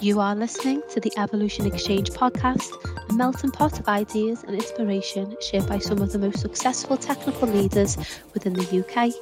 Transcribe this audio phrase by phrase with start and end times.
[0.00, 2.70] You are listening to the Evolution Exchange podcast,
[3.10, 7.48] a melting pot of ideas and inspiration shared by some of the most successful technical
[7.48, 7.96] leaders
[8.32, 9.12] within the UK.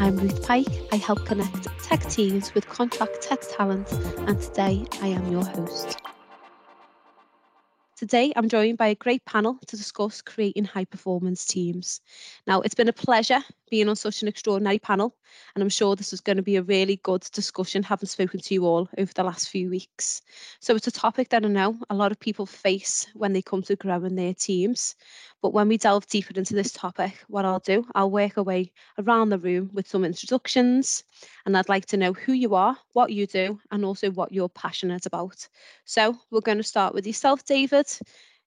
[0.00, 0.68] I'm Ruth Pike.
[0.92, 3.90] I help connect tech teams with contract tech talent,
[4.28, 6.00] and today I am your host.
[8.00, 12.00] Today, I'm joined by a great panel to discuss creating high performance teams.
[12.46, 15.16] Now, it's been a pleasure being on such an extraordinary panel,
[15.54, 18.54] and I'm sure this is going to be a really good discussion, having spoken to
[18.54, 20.22] you all over the last few weeks.
[20.60, 23.62] So, it's a topic that I know a lot of people face when they come
[23.62, 24.96] to growing their teams.
[25.40, 29.30] But when we delve deeper into this topic, what I'll do, I'll work away around
[29.30, 31.04] the room with some introductions,
[31.46, 34.48] and I'd like to know who you are, what you do, and also what you're
[34.48, 35.48] passionate about.
[35.84, 37.86] So we're going to start with yourself, David.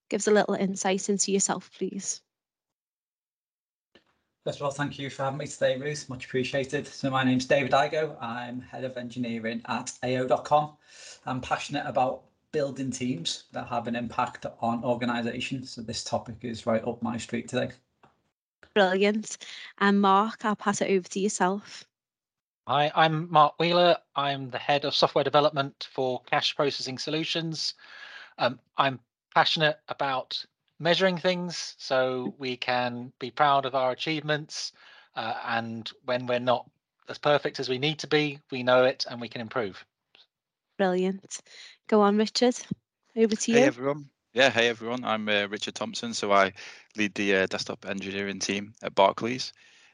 [0.10, 2.22] Give us a little insight into yourself, please.
[4.44, 6.10] First of all, thank you for having me today, Ruth.
[6.10, 6.86] Much appreciated.
[6.86, 8.22] So my name's David Igo.
[8.22, 10.74] I'm head of engineering at AO.com.
[11.26, 15.72] I'm passionate about building teams that have an impact on organisations.
[15.72, 17.70] So this topic is right up my street today.
[18.74, 19.38] Brilliant.
[19.78, 21.86] And Mark, I'll pass it over to yourself.
[22.68, 23.96] Hi, I'm Mark Wheeler.
[24.18, 27.76] I'm the head of software development for cash processing solutions.
[28.38, 29.00] Um, I'm
[29.34, 30.44] passionate about
[30.80, 34.72] measuring things so we can be proud of our achievements.
[35.16, 36.70] Uh, and when we're not
[37.10, 39.84] as perfect as we need to be, we know it and we can improve.
[40.78, 41.40] Brilliant.
[41.88, 42.56] Go on, Richard.
[43.16, 43.58] Over to you.
[43.60, 44.10] Hey everyone.
[44.34, 45.04] Yeah, hey everyone.
[45.04, 46.14] I'm uh, Richard Thompson.
[46.14, 46.54] So I
[46.98, 49.54] lead the uh, desktop engineering team at Barclays.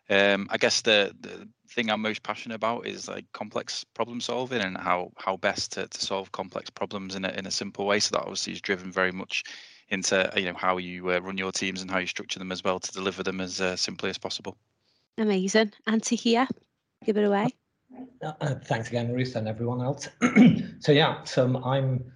[0.10, 4.62] Um, I guess the the thing I'm most passionate about is like complex problem solving
[4.62, 8.00] and how how best to, to solve complex problems in a in a simple way.
[8.00, 9.44] So that obviously is driven very much
[9.90, 12.64] into you know how you uh, run your teams and how you structure them as
[12.64, 14.58] well to deliver them as uh, simply as possible.
[15.18, 15.74] Amazing.
[15.88, 16.48] And Tahir,
[17.06, 17.48] give it away.
[18.24, 20.08] Uh, uh, thanks again, Ruth, and everyone else.
[20.80, 22.12] so yeah, so I'm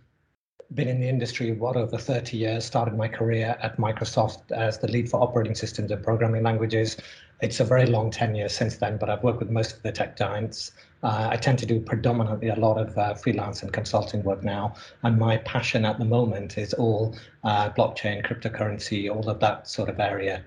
[0.76, 2.66] been in the industry what over 30 years.
[2.66, 6.98] Started my career at Microsoft as the lead for operating systems and programming languages.
[7.42, 10.17] It's a very long tenure since then, but I've worked with most of the tech
[10.17, 10.72] giants.
[11.04, 14.76] Uh, I tend to do predominantly a lot of uh, freelance and consulting work now,
[15.04, 19.89] and my passion at the moment is all uh, blockchain, cryptocurrency, all of that sort
[19.89, 20.45] of area.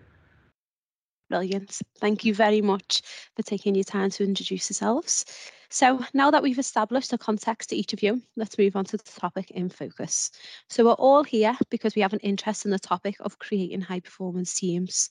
[1.28, 1.78] Brilliant.
[1.98, 3.02] Thank you very much
[3.34, 5.26] for taking your time to introduce yourselves.
[5.68, 8.96] So now that we've established the context to each of you, let's move on to
[8.96, 10.30] the topic in focus.
[10.68, 14.00] So we're all here because we have an interest in the topic of creating high
[14.00, 15.10] performance teams.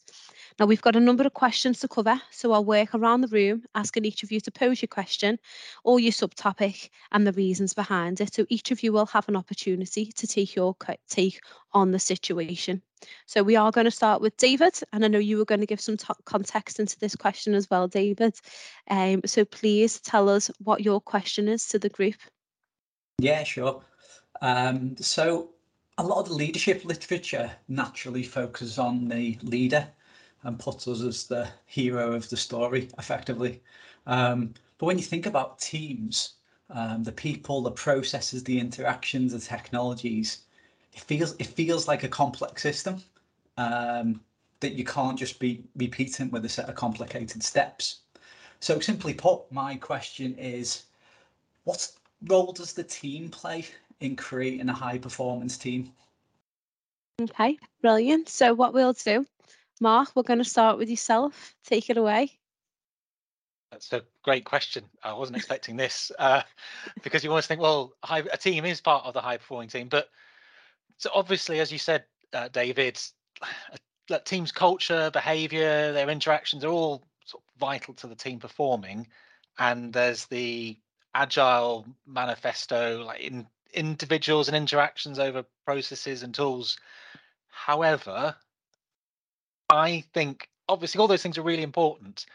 [0.59, 3.63] Now we've got a number of questions to cover, so I'll work around the room
[3.75, 5.37] asking each of you to pose your question
[5.83, 8.33] or your subtopic and the reasons behind it.
[8.33, 10.75] So each of you will have an opportunity to take your
[11.09, 11.39] take
[11.73, 12.81] on the situation.
[13.25, 15.67] So we are going to start with David, and I know you were going to
[15.67, 18.35] give some context into this question as well, David.
[18.89, 22.15] Um, so please tell us what your question is to the group.
[23.19, 23.81] Yeah, sure.
[24.41, 25.49] Um, so
[25.97, 29.87] a lot of the leadership literature naturally focuses on the leader
[30.43, 33.61] and puts us as the hero of the story, effectively.
[34.05, 36.33] Um, but when you think about teams,
[36.69, 40.39] um, the people, the processes, the interactions, the technologies,
[40.95, 43.03] it feels it feels like a complex system
[43.57, 44.21] um,
[44.61, 47.99] that you can't just be repeating with a set of complicated steps.
[48.61, 50.85] So simply put, my question is,
[51.65, 51.91] what
[52.27, 53.65] role does the team play
[53.99, 55.91] in creating a high performance team?
[57.21, 58.29] Okay, brilliant.
[58.29, 59.25] So what we'll do,
[59.81, 61.55] Mark, we're going to start with yourself.
[61.65, 62.31] Take it away.
[63.71, 64.85] That's a great question.
[65.03, 66.41] I wasn't expecting this uh,
[67.03, 70.09] because you always think, well, a team is part of the high performing team, but
[70.97, 72.99] so obviously, as you said, uh, David,
[74.09, 79.07] that team's culture, behaviour, their interactions are all sort of vital to the team performing.
[79.57, 80.77] And there's the
[81.13, 86.77] agile manifesto, like in individuals and interactions over processes and tools.
[87.49, 88.35] However,
[89.69, 92.25] I think obviously all those things are really important,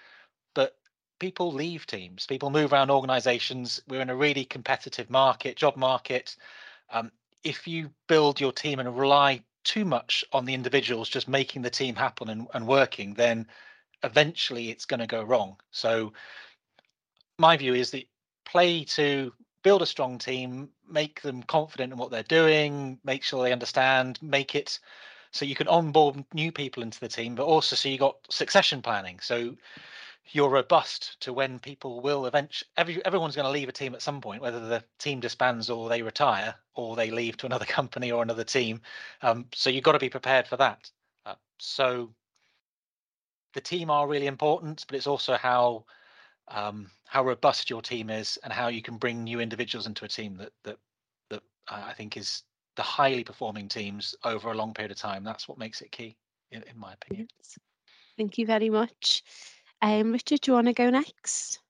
[0.54, 0.76] but
[1.18, 3.82] people leave teams, people move around organizations.
[3.88, 6.36] We're in a really competitive market, job market.
[6.90, 7.12] Um,
[7.44, 11.70] if you build your team and rely too much on the individuals just making the
[11.70, 13.46] team happen and, and working, then
[14.02, 15.56] eventually it's going to go wrong.
[15.70, 16.12] So
[17.38, 18.04] my view is that
[18.44, 19.32] play to
[19.62, 24.18] build a strong team, make them confident in what they're doing, make sure they understand,
[24.22, 24.78] make it
[25.32, 28.82] so you can onboard new people into the team, but also so you got succession
[28.82, 29.20] planning.
[29.20, 29.54] So
[30.32, 34.02] you're robust to when people will eventually every, everyone's going to leave a team at
[34.02, 38.12] some point whether the team disbands or they retire or they leave to another company
[38.12, 38.80] or another team
[39.22, 40.90] um, so you've got to be prepared for that
[41.26, 42.10] uh, so
[43.54, 45.84] the team are really important but it's also how
[46.48, 50.08] um, how robust your team is and how you can bring new individuals into a
[50.08, 50.76] team that that
[51.30, 52.42] that uh, I think is
[52.76, 55.24] the highly performing teams over a long period of time.
[55.24, 56.16] That's what makes it key,
[56.50, 57.28] in, in my opinion.
[58.16, 59.22] Thank you very much.
[59.82, 61.60] Um, Richard, do you want to go next?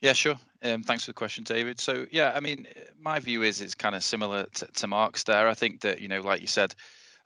[0.00, 0.38] Yeah, sure.
[0.62, 1.80] Um, thanks for the question, David.
[1.80, 2.66] So, yeah, I mean,
[3.00, 5.48] my view is it's kind of similar to, to Mark's there.
[5.48, 6.74] I think that, you know, like you said,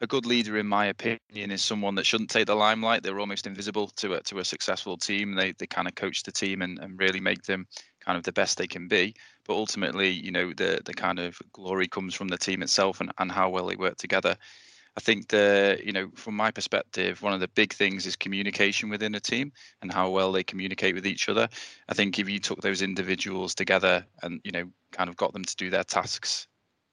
[0.01, 3.03] a good leader, in my opinion, is someone that shouldn't take the limelight.
[3.03, 5.35] They're almost invisible to a, to a successful team.
[5.35, 7.67] They, they kind of coach the team and, and really make them
[8.01, 9.15] kind of the best they can be.
[9.47, 13.13] But ultimately, you know, the the kind of glory comes from the team itself and,
[13.19, 14.37] and how well they work together.
[14.97, 18.89] I think the you know from my perspective, one of the big things is communication
[18.89, 19.53] within a team
[19.83, 21.49] and how well they communicate with each other.
[21.89, 25.45] I think if you took those individuals together and you know kind of got them
[25.45, 26.47] to do their tasks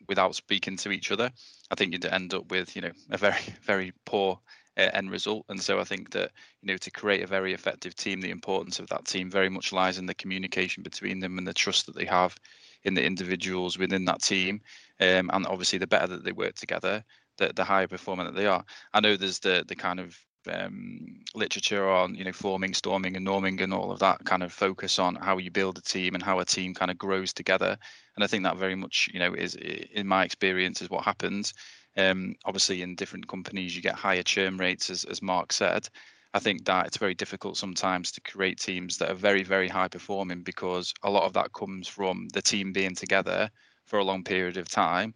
[0.07, 1.30] without speaking to each other,
[1.69, 4.39] I think you'd end up with you know a very very poor
[4.77, 5.45] uh, end result.
[5.50, 6.31] And so I think that
[6.62, 9.71] you know to create a very effective team, the importance of that team very much
[9.71, 12.36] lies in the communication between them and the trust that they have
[12.83, 14.59] in the individuals within that team.
[15.00, 17.03] Um, and obviously, the better that they work together,
[17.37, 18.63] the, the higher performer that they are.
[18.93, 20.17] I know there's the the kind of
[20.51, 24.51] um, literature on you know forming, storming, and norming, and all of that kind of
[24.53, 27.77] focus on how you build a team and how a team kind of grows together.
[28.15, 31.53] And I think that very much you know is in my experience is what happens.
[31.97, 35.87] Um, obviously, in different companies, you get higher churn rates, as as Mark said.
[36.33, 39.89] I think that it's very difficult sometimes to create teams that are very, very high
[39.89, 43.49] performing because a lot of that comes from the team being together
[43.85, 45.13] for a long period of time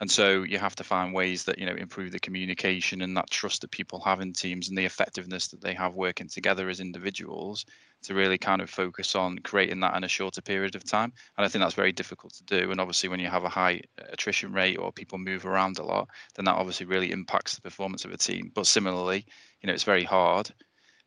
[0.00, 3.30] and so you have to find ways that you know improve the communication and that
[3.30, 6.80] trust that people have in teams and the effectiveness that they have working together as
[6.80, 7.64] individuals
[8.02, 11.12] to really kind of focus on creating that in a shorter period of time.
[11.36, 12.70] And i think that's very difficult to do.
[12.70, 13.80] And obviously when you have a high
[14.12, 18.04] attrition rate or people move around a lot then that obviously really impacts the performance
[18.04, 18.52] of a team.
[18.54, 19.26] But similarly
[19.62, 20.50] you know it's very hard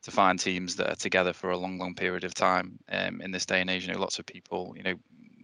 [0.04, 3.32] to find teams that are together for a long, long period of time um, in
[3.32, 3.86] this day and age.
[3.86, 4.96] You know, lots of people, you know,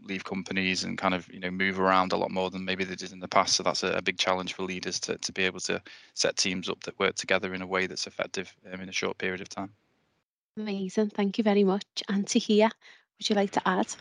[0.07, 2.95] leave companies and kind of you know move around a lot more than maybe they
[2.95, 3.56] did in the past.
[3.56, 5.81] So that's a, a big challenge for leaders to to be able to
[6.13, 9.18] set teams up that work together in a way that's effective um, in a short
[9.18, 9.71] period of time.
[10.57, 11.86] Amazing, thank you very much.
[12.09, 12.69] And Tahir,
[13.18, 13.94] would you like to add?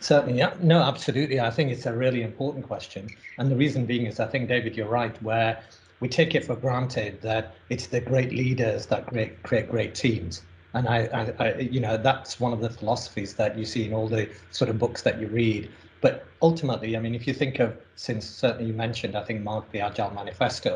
[0.00, 0.54] Certainly, yeah.
[0.60, 1.40] No, absolutely.
[1.40, 3.08] I think it's a really important question.
[3.38, 5.62] And the reason being is I think, David, you're right, where
[6.00, 10.42] we take it for granted that it's the great leaders that create, create great teams
[10.74, 13.94] and I, I, I, you know that's one of the philosophies that you see in
[13.94, 15.70] all the sort of books that you read.
[16.00, 19.64] But ultimately i mean if you think of since certainly you mentioned i think mark
[19.72, 20.72] the agile manifesto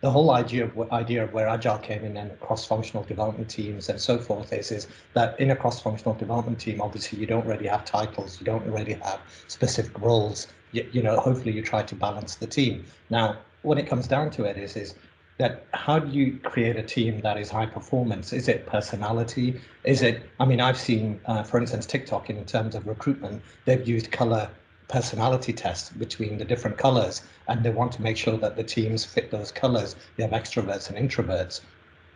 [0.00, 4.00] the whole idea of idea of where agile came in and cross-functional development teams and
[4.00, 7.84] so forth is is that in a cross-functional development team obviously you don't really have
[7.84, 9.20] titles you don't really have
[9.56, 10.46] specific roles.
[10.72, 12.74] You, you know hopefully you try to balance the team.
[13.10, 13.26] Now
[13.68, 14.94] when it comes down to it is is
[15.40, 18.32] that how do you create a team that is high performance?
[18.34, 19.58] Is it personality?
[19.84, 23.88] Is it, I mean, I've seen, uh, for instance, TikTok in terms of recruitment, they've
[23.88, 24.50] used color
[24.88, 29.04] personality tests between the different colors and they want to make sure that the teams
[29.04, 29.96] fit those colors.
[30.18, 31.62] You have extroverts and introverts.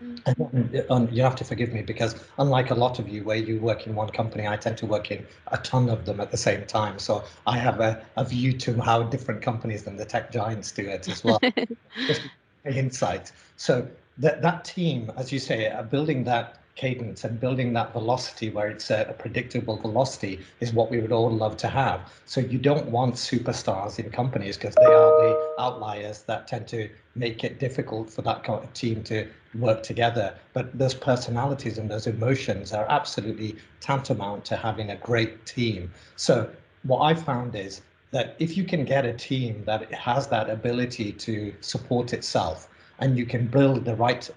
[0.04, 0.90] Mm.
[0.90, 3.86] And, you have to forgive me because unlike a lot of you where you work
[3.86, 6.66] in one company, I tend to work in a ton of them at the same
[6.66, 6.98] time.
[6.98, 10.86] So I have a, a view to how different companies than the tech giants do
[10.86, 11.40] it as well.
[12.64, 13.32] insight.
[13.56, 13.86] So
[14.18, 18.68] that that team, as you say, are building that cadence and building that velocity where
[18.68, 22.12] it's a, a, predictable velocity is what we would all love to have.
[22.26, 26.90] So you don't want superstars in companies because they are the outliers that tend to
[27.14, 30.34] make it difficult for that kind of team to work together.
[30.52, 35.92] But those personalities and those emotions are absolutely tantamount to having a great team.
[36.16, 36.50] So
[36.82, 37.82] what I found is
[38.14, 42.68] that if you can get a team that has that ability to support itself
[43.00, 44.30] and you can build the right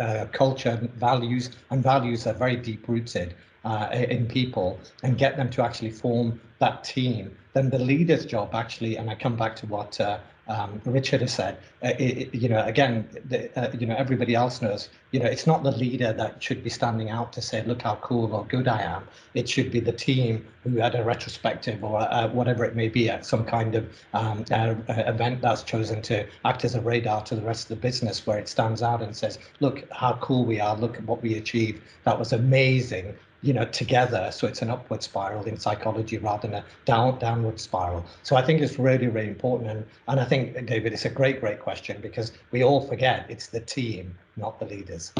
[0.00, 3.34] uh, culture and values and values are very deep rooted
[3.64, 8.52] uh, in people and get them to actually form that team then the leader's job
[8.52, 10.18] actually and i come back to what uh,
[10.50, 14.60] um, Richard has said, uh, it, you know, again, the, uh, you know, everybody else
[14.60, 17.82] knows, you know, it's not the leader that should be standing out to say, look
[17.82, 19.06] how cool or good I am.
[19.34, 23.08] It should be the team who had a retrospective or uh, whatever it may be
[23.08, 27.36] at some kind of um, uh, event that's chosen to act as a radar to
[27.36, 30.60] the rest of the business where it stands out and says, look how cool we
[30.60, 31.80] are, look at what we achieved.
[32.04, 36.58] That was amazing you know together so it's an upward spiral in psychology rather than
[36.58, 38.04] a down downward spiral.
[38.22, 41.40] So i think it's really really important and and i think david it's a great
[41.40, 45.12] great question because we all forget it's the team not the leaders.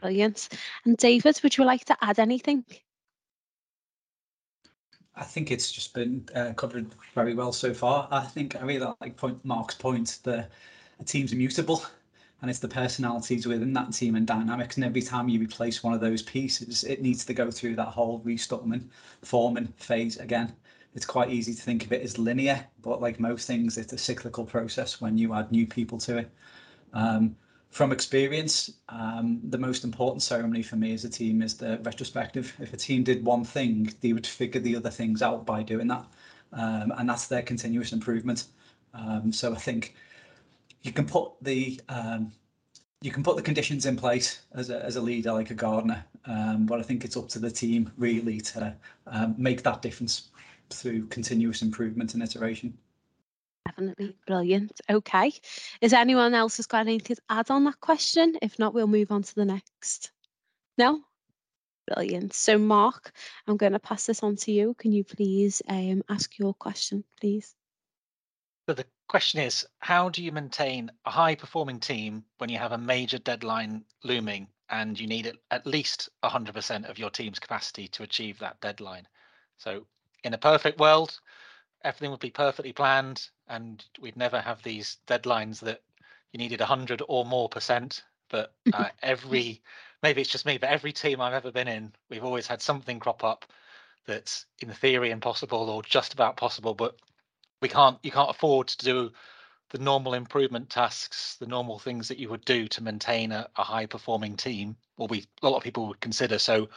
[0.00, 0.48] Brilliant.
[0.84, 2.64] And david would you like to add anything?
[5.14, 8.06] I think it's just been uh, covered very well so far.
[8.12, 10.48] I think I really like point Mark's point that
[11.00, 11.82] a team's immutable
[12.40, 14.76] and it's the personalities within that team and dynamics.
[14.76, 17.88] And every time you replace one of those pieces, it needs to go through that
[17.88, 18.84] whole restorming,
[19.22, 20.52] forming phase again.
[20.94, 23.98] it's quite easy to think of it as linear, but like most things, it's a
[23.98, 26.30] cyclical process when you add new people to it.
[26.92, 27.36] Um,
[27.70, 32.54] from experience, um, the most important ceremony for me as a team is the retrospective.
[32.58, 35.86] If a team did one thing, they would figure the other things out by doing
[35.88, 36.06] that.
[36.52, 38.44] Um, and that's their continuous improvement.
[38.94, 39.94] Um, so I think
[40.82, 42.32] you can put the um,
[43.00, 46.04] you can put the conditions in place as a, as a leader like a gardener,
[46.26, 48.74] um, but I think it's up to the team really to
[49.06, 50.28] um, make that difference
[50.70, 52.76] through continuous improvement and iteration.
[53.66, 54.80] Definitely brilliant.
[54.90, 55.32] Okay.
[55.80, 58.36] Is anyone else has got anything to add on that question?
[58.42, 60.10] If not, we'll move on to the next.
[60.76, 61.00] No?
[61.86, 62.34] Brilliant.
[62.34, 63.12] So, Mark,
[63.46, 64.74] I'm going to pass this on to you.
[64.74, 67.54] Can you please um, ask your question, please?
[68.68, 72.72] So the question is, how do you maintain a high performing team when you have
[72.72, 78.02] a major deadline looming and you need at least 100% of your team's capacity to
[78.02, 79.08] achieve that deadline?
[79.56, 79.86] So
[80.24, 81.18] in a perfect world,
[81.82, 85.82] everything would be perfectly planned and we'd never have these deadlines that
[86.32, 88.04] you needed 100 or more percent.
[88.28, 89.62] But uh, every,
[90.02, 93.00] maybe it's just me, but every team I've ever been in, we've always had something
[93.00, 93.46] crop up
[94.06, 96.96] that's in theory impossible or just about possible, but
[97.60, 99.10] we can't, you can't afford to do
[99.70, 103.62] the normal improvement tasks, the normal things that you would do to maintain a, a
[103.62, 106.38] high performing team, or we a lot of people would consider.
[106.38, 106.68] So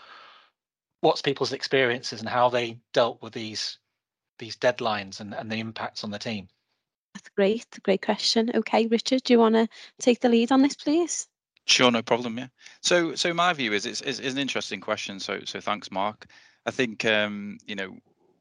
[1.02, 3.78] what's people's experiences and how they dealt with these
[4.40, 6.48] these deadlines and, and the impacts on the team?
[7.14, 7.66] That's great.
[7.84, 8.52] Great question.
[8.56, 9.68] Okay, Richard, do you want to
[10.00, 11.28] take the lead on this, please?
[11.66, 12.38] Sure, no problem.
[12.38, 12.48] Yeah.
[12.82, 15.20] So, so my view is it's, it's, it's an interesting question.
[15.20, 16.26] So, so thanks, Mark.
[16.66, 17.98] I think um, you know,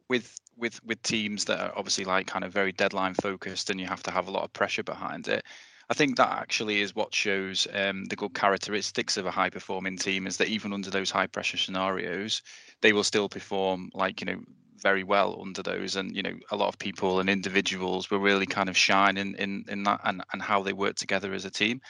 [0.09, 3.87] with with with teams that are obviously like kind of very deadline focused, and you
[3.87, 5.45] have to have a lot of pressure behind it.
[5.89, 9.99] I think that actually is what shows um, the good characteristics of a high performing
[9.99, 12.43] team is that even under those high pressure scenarios,
[12.81, 14.41] they will still perform like you know
[14.81, 18.47] very well under those and you know a lot of people and individuals will really
[18.47, 21.51] kind of shine in in, in that and, and how they work together as a
[21.51, 21.81] team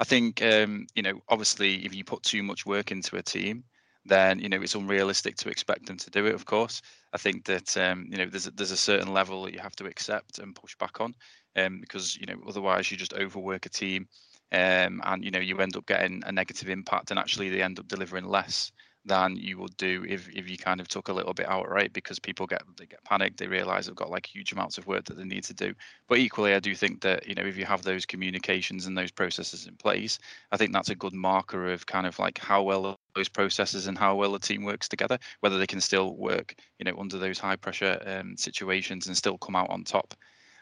[0.00, 3.64] i think um, you know obviously if you put too much work into a team
[4.04, 6.82] then you know it's unrealistic to expect them to do it of course.
[7.12, 9.76] I think that um, you know there's a, there's a certain level that you have
[9.76, 11.14] to accept and push back on
[11.56, 14.08] um, because you know otherwise you just overwork a team
[14.52, 17.78] um, and you know you end up getting a negative impact and actually they end
[17.78, 18.72] up delivering less
[19.04, 22.20] than you would do if, if you kind of took a little bit outright because
[22.20, 25.16] people get they get panicked they realize they've got like huge amounts of work that
[25.16, 25.74] they need to do.
[26.08, 29.10] But equally i do think that you know if you have those communications and those
[29.10, 30.18] processes in place
[30.52, 33.98] i think that's a good marker of kind of like how well those processes and
[33.98, 37.38] how well the team works together whether they can still work you know under those
[37.38, 40.14] high pressure um, situations and still come out on top.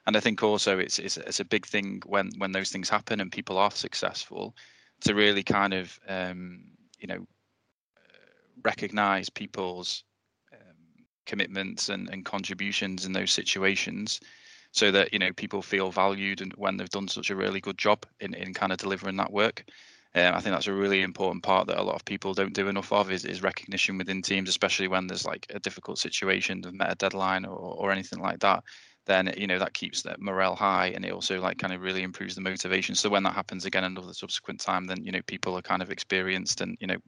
[0.07, 3.21] And i think also it's, it's it's a big thing when when those things happen
[3.21, 4.55] and people are successful
[5.03, 6.65] to really kind of um,
[6.99, 7.27] you know
[8.63, 10.05] recognize people's
[10.53, 14.21] um, commitments and, and contributions in those situations
[14.73, 17.79] so that you know people feel valued and when they've done such a really good
[17.79, 19.65] job in, in kind of delivering that work
[20.15, 22.69] um, I think that's a really important part that a lot of people don't do
[22.69, 26.73] enough of is, is recognition within teams, especially when there's like a difficult situation, they've
[26.73, 28.65] met a deadline or, or anything like that.
[29.07, 32.03] Then you know that keeps that morale high, and it also like kind of really
[32.03, 32.95] improves the motivation.
[32.95, 35.91] So when that happens again another subsequent time, then you know people are kind of
[35.91, 36.99] experienced and you know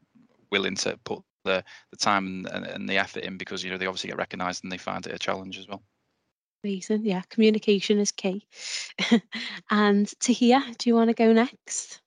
[0.50, 3.86] willing to put the the time and, and the effort in because you know they
[3.86, 5.82] obviously get recognised and they find it a challenge as well.
[6.64, 7.04] Amazing.
[7.04, 8.46] Yeah, communication is key.
[9.70, 12.01] and Tahir, do you want to go next?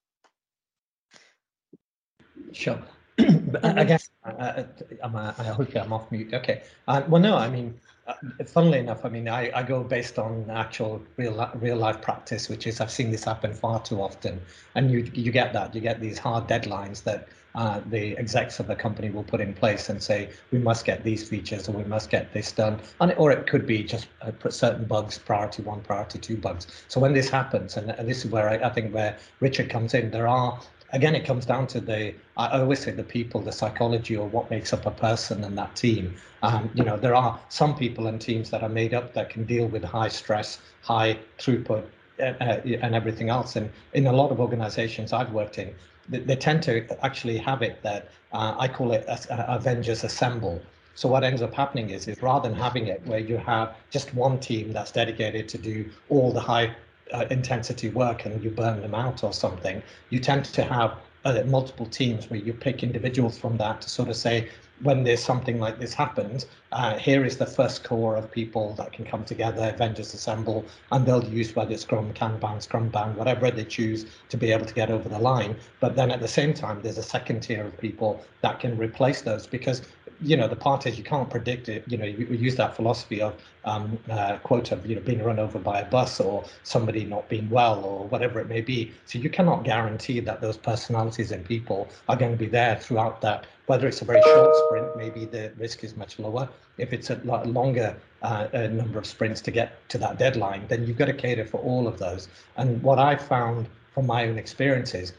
[2.52, 2.80] Sure.
[3.64, 4.66] I, guess I,
[5.04, 6.34] I hope I'm off mute.
[6.34, 6.64] Okay.
[6.88, 8.14] Uh, well, no, I mean, uh,
[8.46, 12.68] funnily enough, I mean, I, I go based on actual real real life practice, which
[12.68, 14.42] is I've seen this happen far too often,
[14.75, 18.68] and you you get that you get these hard deadlines that uh, the execs of
[18.68, 21.86] the company will put in place and say we must get these features or we
[21.86, 25.64] must get this done, and or it could be just uh, put certain bugs priority
[25.64, 26.68] one, priority two bugs.
[26.90, 29.94] So when this happens, and, and this is where I, I think where Richard comes
[29.94, 30.60] in, there are
[30.96, 34.50] again, it comes down to the, I always say the people, the psychology or what
[34.50, 36.16] makes up a person and that team.
[36.42, 39.44] Um, you know, there are some people and teams that are made up that can
[39.44, 41.84] deal with high stress, high throughput,
[42.20, 43.58] uh, uh, and everything else.
[43.58, 45.75] And in a lot of organizations I've worked in,
[46.08, 50.62] they, they tend to actually have it that uh, I call it uh, Avengers Assemble.
[50.96, 54.14] So what ends up happening is, is rather than having it where you have just
[54.14, 56.74] one team that's dedicated to do all the high
[57.14, 61.42] uh, intensity work and you burn them out or something, you tend to have uh,
[61.46, 64.48] multiple teams where you pick individuals from that to sort of say,
[64.82, 68.92] when there's something like this happens, uh, here is the first core of people that
[68.92, 73.64] can come together, Avengers assemble, and they'll use whether it's Scrum, Kanban, Scrumban, whatever they
[73.64, 75.56] choose to be able to get over the line.
[75.80, 79.22] But then at the same time, there's a second tier of people that can replace
[79.22, 79.82] those because
[80.22, 81.84] you know, the part is you can't predict it.
[81.88, 85.24] You know, you, you use that philosophy of um, uh, quote of you know being
[85.24, 88.91] run over by a bus or somebody not being well or whatever it may be.
[89.05, 93.22] So you cannot guarantee that those personalities and people are going to be there throughout
[93.22, 93.45] that.
[93.67, 96.48] Whether it's a very short sprint, maybe the risk is much lower.
[96.77, 100.86] If it's a longer uh, a number of sprints to get to that deadline, then
[100.86, 102.27] you've got to cater for all of those.
[102.57, 105.13] And what I found from my own experiences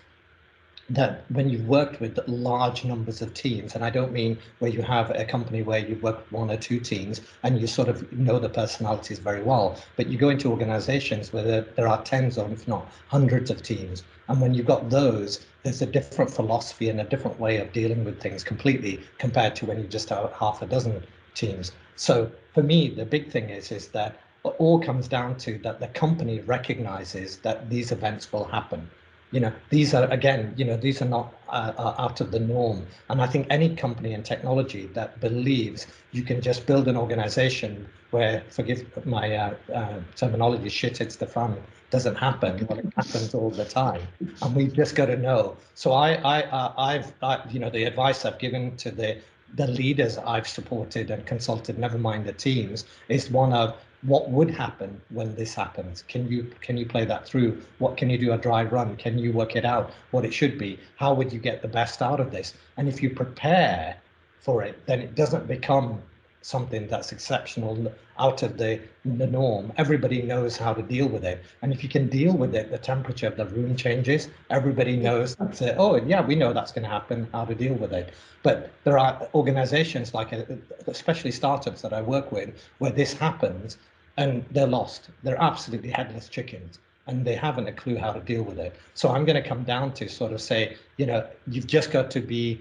[0.88, 4.83] that when you've worked with large numbers of teams, and I don't mean where you
[4.83, 8.38] have a company where you work one or two teams and you sort of know
[8.38, 12.49] the personalities very well, but you go into organizations where there, there are tens or
[12.50, 14.05] if not hundreds of teams.
[14.28, 18.05] And when you've got those, there's a different philosophy and a different way of dealing
[18.05, 21.02] with things completely compared to when you just have half a dozen
[21.35, 21.73] teams.
[21.97, 25.81] So for me, the big thing is is that it all comes down to that
[25.81, 28.88] the company recognizes that these events will happen
[29.33, 32.40] you know these are again you know these are not uh, uh, out of the
[32.40, 32.87] norm.
[33.11, 37.87] And i think any company in technology that believes you can just build an organization
[38.11, 41.56] where forgive my uh, uh, terminology shit hits the fan
[41.90, 44.02] doesn't happen well it happens all the time.
[44.42, 45.56] And we've just got to know.
[45.75, 47.12] So i i uh, i've
[47.52, 49.18] you know the advice i've given to the
[49.54, 54.50] the leaders I've supported and consulted, never mind the teams, is one of what would
[54.50, 56.04] happen when this happens?
[56.06, 57.60] Can you can you play that through?
[57.78, 58.96] What can you do a dry run?
[58.96, 60.78] Can you work it out what it should be?
[60.96, 62.54] How would you get the best out of this?
[62.76, 63.96] And if you prepare
[64.40, 66.00] for it then it doesn't become
[66.40, 69.72] something that's exceptional out of the, the norm.
[69.76, 71.42] Everybody knows how to deal with it.
[71.60, 74.28] And if you can deal with it the temperature of the room changes.
[74.50, 78.12] Everybody knows oh yeah we know that's going to happen how to deal with it.
[78.44, 80.44] But there are organizations like uh,
[80.86, 82.48] especially startups that i work with
[82.78, 83.78] where this happens
[84.16, 88.42] and they're lost they're absolutely headless chickens and they haven't a clue how to deal
[88.42, 91.66] with it so i'm going to come down to sort of say you know you've
[91.66, 92.61] just got to be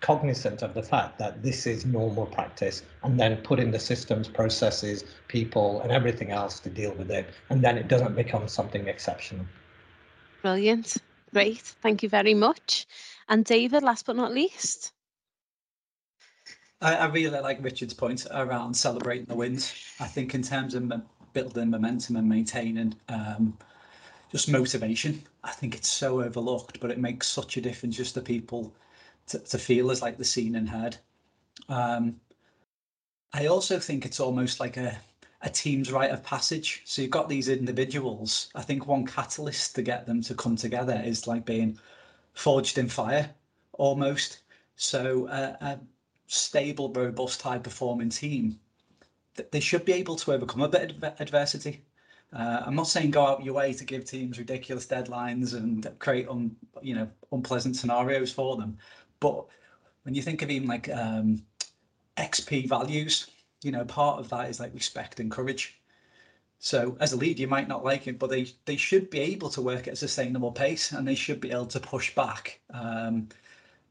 [0.00, 4.28] cognizant of the fact that this is normal practice and then put in the systems,
[4.28, 7.28] processes, people, and everything else to deal with it.
[7.50, 9.44] And then it doesn't become something exceptional.
[10.42, 10.98] Brilliant.
[11.32, 11.60] Great.
[11.82, 12.86] Thank you very much.
[13.28, 14.92] And David, last but not least.
[16.80, 19.74] I, I really like Richard's point around celebrating the wins.
[20.00, 20.92] I think in terms of
[21.32, 23.56] building momentum and maintaining um,
[24.30, 28.20] just motivation, I think it's so overlooked, but it makes such a difference just to
[28.20, 28.72] people
[29.28, 30.96] to, to feel as like the seen and heard.
[31.68, 32.20] Um,
[33.32, 34.98] I also think it's almost like a
[35.42, 36.82] a team's rite of passage.
[36.84, 38.50] So you've got these individuals.
[38.54, 41.78] I think one catalyst to get them to come together is like being
[42.34, 43.30] forged in fire,
[43.74, 44.40] almost.
[44.76, 45.78] So uh, a
[46.28, 48.60] stable, robust, high-performing team,
[49.50, 51.82] they should be able to overcome a bit of adversity.
[52.32, 56.28] Uh, I'm not saying go out your way to give teams ridiculous deadlines and create
[56.28, 58.76] un, you know unpleasant scenarios for them,
[59.18, 59.46] but
[60.02, 61.42] when you think of even like um,
[62.18, 63.28] XP values,
[63.62, 65.80] you know, part of that is like respect and courage.
[66.60, 69.48] So as a lead, you might not like it, but they they should be able
[69.50, 72.60] to work at a sustainable pace and they should be able to push back.
[72.74, 73.28] Um,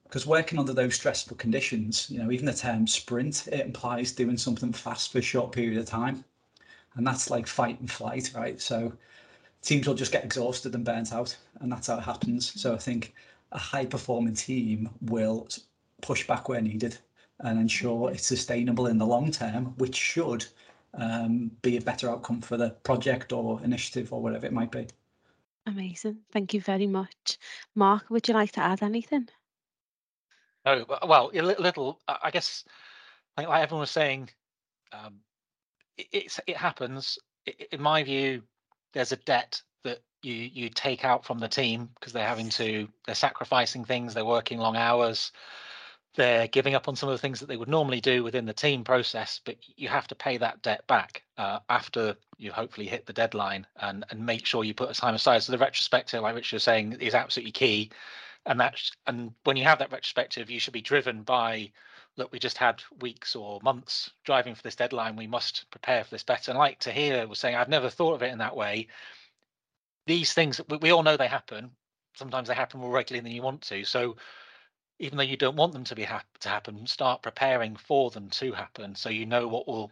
[0.08, 4.38] because working under those stressful conditions, you know, even the term sprint, it implies doing
[4.38, 6.24] something fast for a short period of time.
[6.96, 8.60] And that's like fight and flight, right?
[8.60, 8.94] So
[9.62, 12.60] teams will just get exhausted and burnt out, and that's how it happens.
[12.60, 13.14] So I think
[13.52, 15.48] a high performing team will
[16.02, 16.98] push back where needed
[17.42, 20.46] and ensure it's sustainable in the long term, which should
[20.94, 24.88] um, be a better outcome for the project or initiative or whatever it might be.
[25.66, 26.20] Amazing.
[26.32, 27.38] Thank you very much.
[27.76, 29.28] Mark, would you like to add anything?
[30.68, 32.66] Oh, well, a little, I guess,
[33.38, 34.30] like, everyone was saying,
[34.92, 35.16] um,
[35.98, 37.18] it, it's, it happens.
[37.72, 38.44] In my view,
[38.94, 42.88] there's a debt that you you take out from the team because they're having to
[43.06, 45.32] they're sacrificing things they're working long hours
[46.16, 48.54] they're giving up on some of the things that they would normally do within the
[48.54, 53.06] team process but you have to pay that debt back uh, after you hopefully hit
[53.06, 56.36] the deadline and and make sure you put a time aside so the retrospective like
[56.36, 57.92] richard was saying is absolutely key
[58.48, 61.72] and that's and when you have that retrospective you should be driven by
[62.16, 66.10] look we just had weeks or months driving for this deadline we must prepare for
[66.12, 68.88] this better and like Tahir was saying i've never thought of it in that way
[70.08, 71.72] these things we, we all know they happen.
[72.16, 73.84] Sometimes they happen more regularly than you want to.
[73.84, 74.16] So
[74.98, 78.30] even though you don't want them to be ha- to happen, start preparing for them
[78.32, 79.92] to happen, so you know what will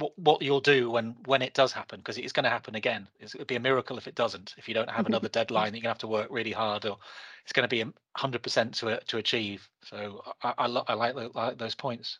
[0.00, 3.06] what what you'll do when when it does happen, because it's going to happen again.
[3.20, 4.54] It's, it'd be a miracle if it doesn't.
[4.58, 6.86] If you don't have another deadline that you're going to have to work really hard,
[6.86, 6.96] or
[7.44, 7.84] it's going to be
[8.16, 9.68] hundred percent to to achieve.
[9.84, 12.18] So I I, I like, like those points.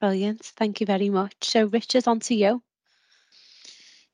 [0.00, 0.42] Brilliant.
[0.56, 1.34] Thank you very much.
[1.42, 2.62] So Richard, on to you.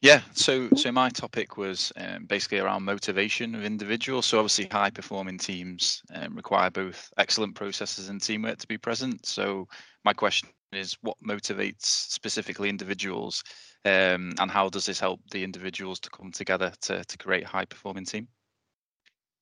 [0.03, 4.27] Yeah, so so my topic was um, basically around motivation of individuals.
[4.27, 9.27] So obviously, high performing teams um, require both excellent processes and teamwork to be present.
[9.27, 9.67] So
[10.05, 13.43] my question is what motivates specifically individuals
[13.85, 17.49] um, and how does this help the individuals to come together to, to create a
[17.49, 18.29] high performing team?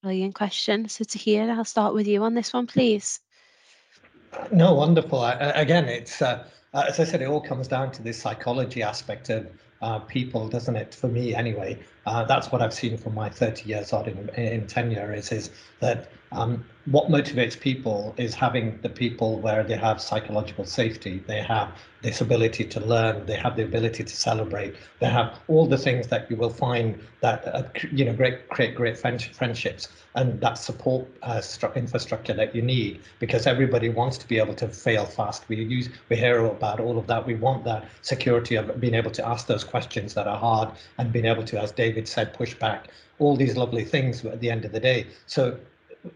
[0.02, 0.88] Brilliant question.
[0.88, 3.20] So Tahir, I'll start with you on this one, please.
[4.52, 5.20] No, wonderful.
[5.20, 6.44] I, again, it's uh,
[6.74, 9.46] as I said, it all comes down to this psychology aspect of
[9.80, 10.94] uh, people, doesn't it?
[10.94, 14.66] For me, anyway, uh, that's what I've seen from my 30 years odd in, in
[14.66, 20.02] tenure is is that um, what motivates people is having the people where they have
[20.02, 25.06] psychological safety, they have this ability to learn, they have the ability to celebrate, they
[25.06, 28.98] have all the things that you will find that uh, you know great create great
[28.98, 31.40] friendships and that support uh,
[31.74, 35.48] infrastructure that you need because everybody wants to be able to fail fast.
[35.48, 37.24] We use we hear about all of that.
[37.24, 41.10] We want that security of being able to ask those questions that are hard and
[41.10, 44.64] being able to, as David said, push back all these lovely things at the end
[44.64, 45.06] of the day.
[45.26, 45.56] So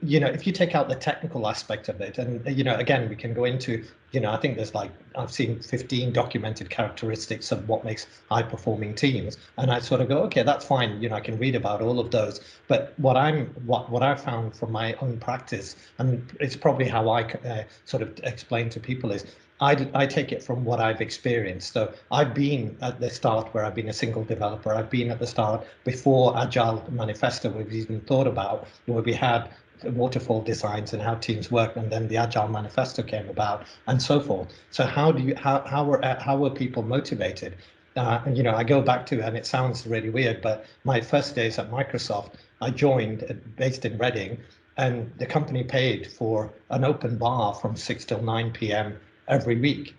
[0.02, 3.08] you know, if you take out the technical aspect of it, and you know, again,
[3.08, 7.50] we can go into, you know, I think there's like I've seen 15 documented characteristics
[7.52, 11.00] of what makes high-performing teams, and I sort of go, okay, that's fine.
[11.02, 12.40] You know, I can read about all of those.
[12.68, 17.08] But what I'm, what what I found from my own practice, and it's probably how
[17.08, 19.24] I uh, sort of explain to people is.
[19.60, 21.72] I, I take it from what I've experienced.
[21.72, 24.72] So I've been at the start where I've been a single developer.
[24.72, 29.50] I've been at the start before Agile Manifesto was even thought about, where we had
[29.84, 34.20] waterfall designs and how teams work, and then the Agile Manifesto came about, and so
[34.20, 34.48] forth.
[34.70, 37.56] So how do you how how were how were people motivated?
[37.96, 41.00] Uh, and you know, I go back to, and it sounds really weird, but my
[41.00, 44.38] first days at Microsoft, I joined uh, based in Reading,
[44.76, 48.98] and the company paid for an open bar from six till nine p.m.
[49.26, 49.94] every week.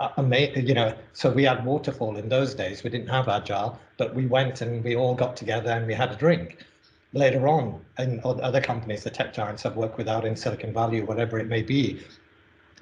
[0.00, 0.10] Uh,
[0.56, 2.82] you know, so we had waterfall in those days.
[2.82, 6.10] We didn't have agile, but we went and we all got together and we had
[6.10, 6.56] a drink
[7.12, 11.00] later on in other companies, the tech giants I've worked with out in Silicon Valley
[11.02, 12.00] whatever it may be,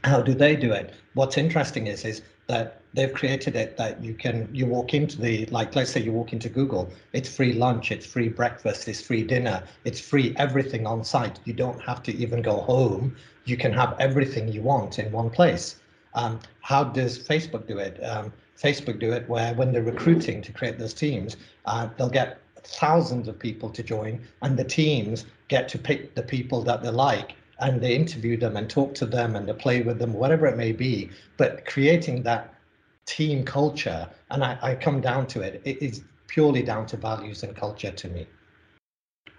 [0.04, 0.94] how do they do it?
[1.14, 5.46] What's interesting is is that they've created it that you can you walk into the
[5.46, 9.24] like let's say you walk into Google, it's free lunch, it's free breakfast, it's free
[9.24, 11.40] dinner, it's free everything on site.
[11.44, 13.16] You don't have to even go home.
[13.44, 15.76] You can have everything you want in one place.
[16.14, 18.02] Um, how does Facebook do it?
[18.04, 21.36] Um, Facebook do it where when they're recruiting to create those teams,
[21.66, 26.22] uh, they'll get thousands of people to join, and the teams get to pick the
[26.22, 29.82] people that they like and they interview them and talk to them and they play
[29.82, 31.10] with them, whatever it may be.
[31.36, 32.54] But creating that
[33.06, 37.42] team culture, and I, I come down to it, it is purely down to values
[37.42, 38.26] and culture to me.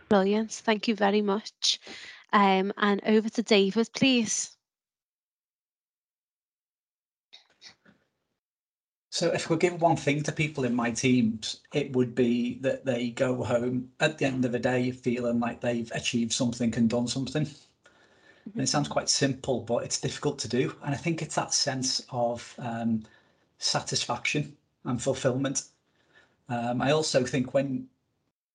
[0.10, 0.52] Brilliant.
[0.52, 1.80] Thank you very much.
[2.34, 4.58] Um, and over to David, please.
[9.20, 12.86] So if we give one thing to people in my teams, it would be that
[12.86, 16.90] they go home at the end of the day feeling like they've achieved something and
[16.90, 17.44] done something.
[17.44, 18.52] Mm-hmm.
[18.54, 20.74] And it sounds quite simple, but it's difficult to do.
[20.86, 23.04] And I think it's that sense of um,
[23.58, 24.56] satisfaction
[24.86, 25.64] and fulfillment.
[26.48, 27.90] Um, I also think when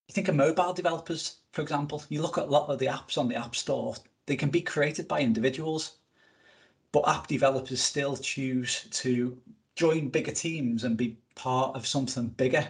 [0.09, 3.19] you think of mobile developers, for example, you look at a lot of the apps
[3.19, 5.97] on the App Store, they can be created by individuals,
[6.91, 9.37] but app developers still choose to
[9.77, 12.67] join bigger teams and be part of something bigger.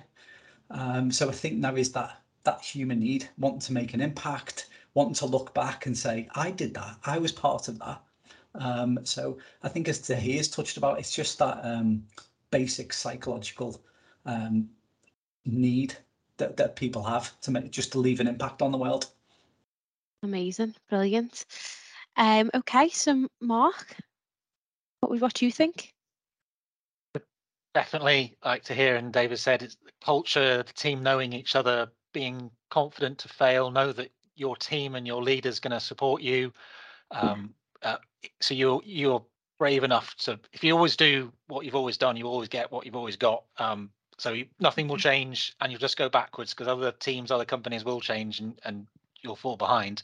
[0.71, 4.69] Um, so I think there is that that human need, wanting to make an impact,
[4.93, 8.03] wanting to look back and say, I did that, I was part of that.
[8.55, 12.05] Um, so I think as Tahir's touched about, it's just that um,
[12.51, 13.83] basic psychological
[14.27, 14.69] um,
[15.47, 15.97] need
[16.37, 19.11] that, that people have to make just to leave an impact on the world.
[20.23, 21.47] Amazing, brilliant.
[22.17, 23.97] Um, okay, so Mark,
[25.01, 25.94] what what do you think?
[27.75, 32.51] Definitely like Tahir and David said it's the culture, the team knowing each other, being
[32.71, 36.53] confident to fail, know that your team and your leader is going to support you.
[37.11, 37.97] Um, uh,
[38.41, 39.25] so you're you're
[39.59, 42.87] brave enough to if you always do what you've always done, you always get what
[42.87, 43.45] you've always got.
[43.59, 47.45] Um, so you, nothing will change, and you'll just go backwards because other teams, other
[47.45, 48.87] companies will change, and and
[49.23, 50.03] you'll fall behind.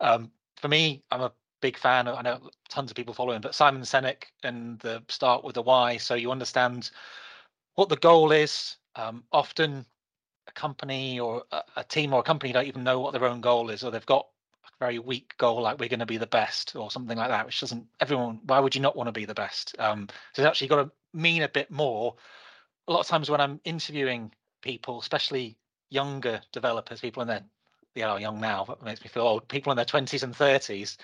[0.00, 2.08] Um, for me, I'm a big fan.
[2.08, 5.96] I know tons of people following, but Simon Sinek and the start with the why,
[5.96, 6.90] so you understand
[7.76, 8.76] what the goal is.
[8.96, 9.86] Um, often,
[10.46, 13.40] a company or a, a, team or a company don't even know what their own
[13.40, 14.26] goal is, or they've got
[14.66, 17.46] a very weak goal, like we're going to be the best or something like that,
[17.46, 17.86] which doesn't.
[18.00, 19.74] Everyone, why would you not want to be the best?
[19.78, 22.16] Um, so it's actually got to mean a bit more.
[22.88, 25.56] A lot of times when I'm interviewing people, especially
[25.88, 27.44] younger developers, people in their
[27.94, 29.48] they are young now, but makes me feel old.
[29.48, 30.96] People in their 20s and 30s,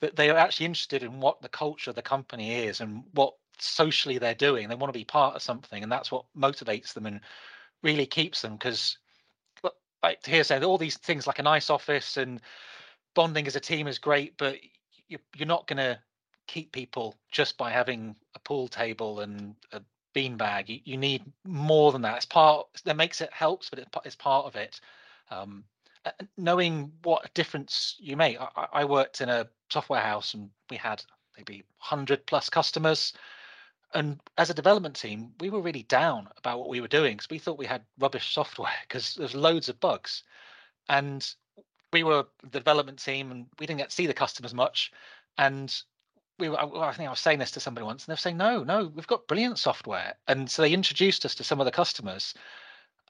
[0.00, 3.34] that they are actually interested in what the culture of the company is and what
[3.58, 4.68] socially they're doing.
[4.68, 7.20] They want to be part of something, and that's what motivates them and
[7.82, 8.54] really keeps them.
[8.54, 8.98] Because,
[10.02, 12.40] like Tahir said, all these things like a nice office and
[13.14, 14.58] bonding as a team is great, but
[15.08, 15.98] you, you're not going to
[16.46, 19.80] keep people just by having a pool table and a
[20.14, 20.68] beanbag.
[20.68, 22.16] You, you need more than that.
[22.16, 24.80] It's part that makes it helps, but it's part of it.
[25.30, 25.64] Um,
[26.04, 28.38] Uh, knowing what difference you make.
[28.40, 31.02] I, I worked in a software house and we had
[31.36, 33.12] maybe 100 plus customers.
[33.94, 37.30] And as a development team, we were really down about what we were doing because
[37.30, 40.24] we thought we had rubbish software because there's loads of bugs.
[40.88, 41.26] And
[41.92, 44.92] we were the development team and we didn't get to see the customers much.
[45.38, 45.74] And
[46.38, 48.64] we were, I think I was saying this to somebody once, and they're saying, no,
[48.64, 50.14] no, we've got brilliant software.
[50.26, 52.34] And so they introduced us to some of the customers.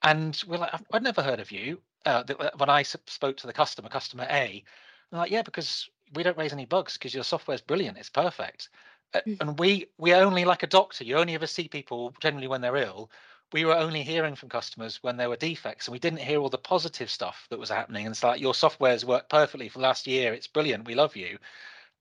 [0.05, 1.81] And we're like, I'd never heard of you.
[2.05, 2.23] Uh,
[2.59, 4.63] when I spoke to the customer, customer A,
[5.11, 7.97] they're like, yeah, because we don't raise any bugs because your software is brilliant.
[7.97, 8.69] It's perfect.
[9.15, 9.37] Mm.
[9.41, 11.05] And we we only like a doctor.
[11.05, 13.11] You only ever see people generally when they're ill.
[13.53, 16.49] We were only hearing from customers when there were defects, and we didn't hear all
[16.49, 18.07] the positive stuff that was happening.
[18.07, 20.35] And it's like your software's worked perfectly for the last year.
[20.35, 20.87] It's brilliant.
[20.87, 21.39] We love you.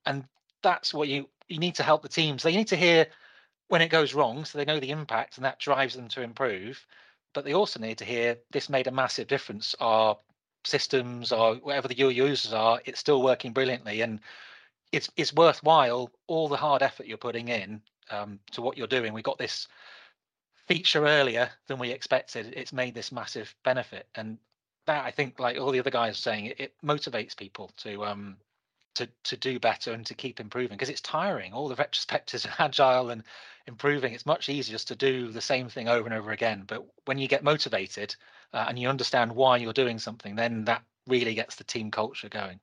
[0.06, 0.26] And
[0.63, 2.44] that's what you you need to help the teams.
[2.44, 3.08] They need to hear
[3.68, 6.86] when it goes wrong, so they know the impact, and that drives them to improve
[7.34, 9.76] but they also need to hear this made a massive difference.
[9.80, 10.17] Our
[10.63, 14.19] systems or whatever the users are, it's still working brilliantly, and
[14.91, 19.13] it's it's worthwhile all the hard effort you're putting in um, to what you're doing.
[19.13, 19.67] We got this
[20.67, 22.54] feature earlier than we expected.
[22.56, 24.38] It's made this massive benefit, and
[24.86, 28.38] that I think, like all the other guys saying, it, it motivates people to um
[28.95, 31.53] to to do better and to keep improving because it's tiring.
[31.53, 33.23] All the retrospectives are agile and
[33.67, 34.13] improving.
[34.13, 36.63] It's much easier just to do the same thing over and over again.
[36.67, 38.15] But when you get motivated
[38.53, 42.29] uh, and you understand why you're doing something, then that really gets the team culture
[42.29, 42.60] going.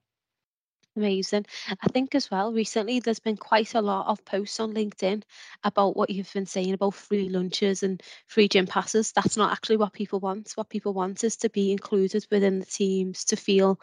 [0.96, 1.46] Amazing.
[1.68, 5.22] I think as well, recently there's been quite a lot of posts on LinkedIn
[5.62, 9.12] about what you've been saying about free lunches and free gym passes.
[9.12, 10.50] That's not actually what people want.
[10.56, 13.80] What people want is to be included within the teams, to feel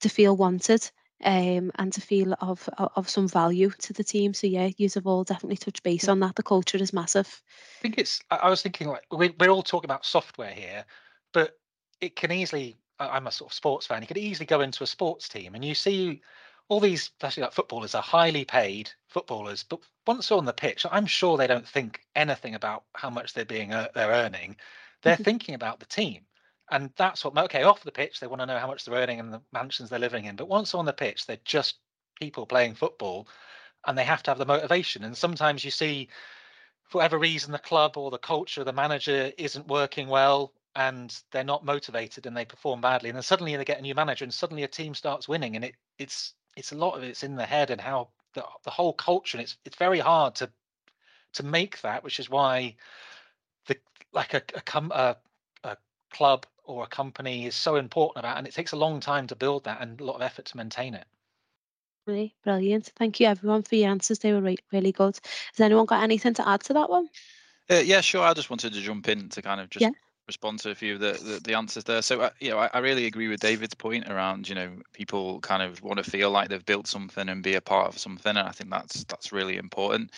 [0.00, 0.90] to feel wanted
[1.24, 4.34] um, and to feel of of some value to the team.
[4.34, 6.36] So yeah, you have all definitely touched base on that.
[6.36, 7.42] The culture is massive.
[7.78, 8.20] I think it's.
[8.30, 10.84] I was thinking like we, we're all talking about software here,
[11.32, 11.58] but
[12.00, 12.76] it can easily.
[13.00, 14.02] I'm a sort of sports fan.
[14.02, 16.20] You could easily go into a sports team and you see
[16.68, 19.62] all these, especially like footballers, are highly paid footballers.
[19.62, 23.34] But once they're on the pitch, I'm sure they don't think anything about how much
[23.34, 24.56] they're being uh, they're earning.
[25.02, 26.22] They're thinking about the team
[26.70, 29.20] and that's what okay off the pitch they want to know how much they're earning
[29.20, 31.76] and the mansions they're living in but once on the pitch they're just
[32.20, 33.28] people playing football
[33.86, 36.08] and they have to have the motivation and sometimes you see
[36.84, 41.44] for whatever reason the club or the culture the manager isn't working well and they're
[41.44, 44.34] not motivated and they perform badly and then suddenly they get a new manager and
[44.34, 47.46] suddenly a team starts winning and it it's it's a lot of it's in the
[47.46, 50.50] head and how the, the whole culture and it's it's very hard to
[51.32, 52.74] to make that which is why
[53.66, 53.76] the
[54.12, 54.42] like a
[54.74, 55.16] a, a,
[55.64, 55.76] a
[56.12, 59.36] club or a company is so important about and it takes a long time to
[59.36, 61.04] build that and a lot of effort to maintain it.
[62.06, 62.92] Really brilliant.
[62.96, 64.18] Thank you everyone for your answers.
[64.18, 65.18] They were re- really good.
[65.52, 67.08] Has anyone got anything to add to that one?
[67.70, 68.22] Uh, yeah sure.
[68.22, 69.90] I just wanted to jump in to kind of just yeah.
[70.26, 72.02] respond to a few of the, the, the answers there.
[72.02, 75.40] So uh, you know I, I really agree with david's point around you know people
[75.40, 78.36] kind of want to feel like they've built something and be a part of something
[78.36, 80.12] and i think that's that's really important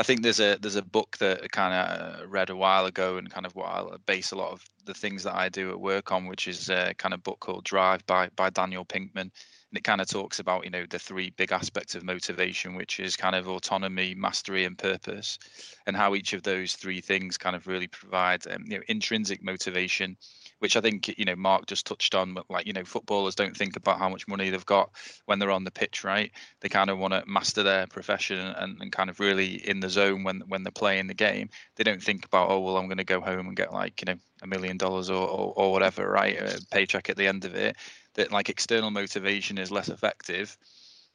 [0.00, 2.86] I think there's a there's a book that I kind of uh, read a while
[2.86, 5.68] ago, and kind of what I base a lot of the things that I do
[5.70, 9.30] at work on, which is a kind of book called Drive by by Daniel Pinkman,
[9.70, 13.00] and it kind of talks about you know the three big aspects of motivation, which
[13.00, 15.38] is kind of autonomy, mastery, and purpose,
[15.86, 19.42] and how each of those three things kind of really provide um, you know intrinsic
[19.42, 20.16] motivation
[20.60, 22.36] which I think you know Mark just touched on.
[22.48, 24.90] Like you know, footballers don't think about how much money they've got
[25.26, 26.30] when they're on the pitch, right?
[26.60, 29.90] They kind of want to master their profession and, and kind of really in the
[29.90, 31.48] zone when when they're playing the game.
[31.76, 34.12] They don't think about oh well, I'm going to go home and get like you
[34.12, 36.38] know a million dollars or, or or whatever, right?
[36.38, 37.76] A paycheck at the end of it.
[38.14, 40.56] That like external motivation is less effective.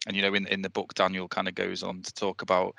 [0.08, 2.76] And you know, in in the book, Daniel kind of goes on to talk about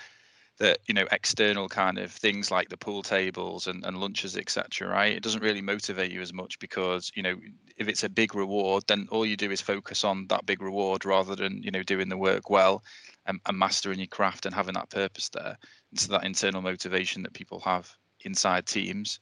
[0.59, 4.89] that you know external kind of things like the pool tables and, and lunches etc
[4.89, 7.37] right it doesn't really motivate you as much because you know
[7.77, 11.05] if it's a big reward then all you do is focus on that big reward
[11.05, 12.83] rather than you know doing the work well
[13.27, 15.59] and, and mastering your craft and having that purpose there
[15.91, 17.91] and so that internal motivation that people have
[18.25, 19.21] inside teams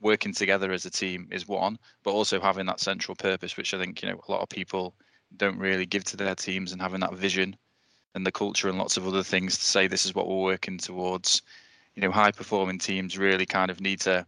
[0.00, 3.78] working together as a team is one but also having that central purpose which i
[3.78, 4.94] think you know a lot of people
[5.36, 7.56] don't really give to their teams and having that vision
[8.14, 10.78] and the culture and lots of other things to say this is what we're working
[10.78, 11.42] towards.
[11.94, 14.26] You know, high performing teams really kind of need to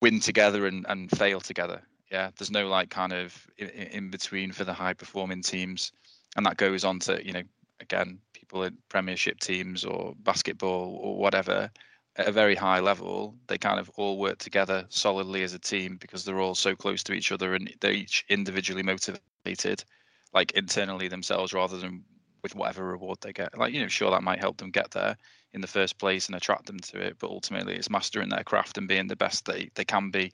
[0.00, 1.82] win together and, and fail together.
[2.10, 5.92] Yeah, there's no like kind of in, in between for the high performing teams,
[6.36, 7.42] and that goes on to you know
[7.80, 11.70] again people in Premiership teams or basketball or whatever
[12.16, 15.96] at a very high level, they kind of all work together solidly as a team
[15.96, 19.84] because they're all so close to each other and they're each individually motivated,
[20.32, 22.04] like internally themselves, rather than
[22.42, 23.56] with whatever reward they get.
[23.58, 25.16] Like, you know, sure that might help them get there
[25.54, 28.78] in the first place and attract them to it, but ultimately it's mastering their craft
[28.78, 30.32] and being the best they, they can be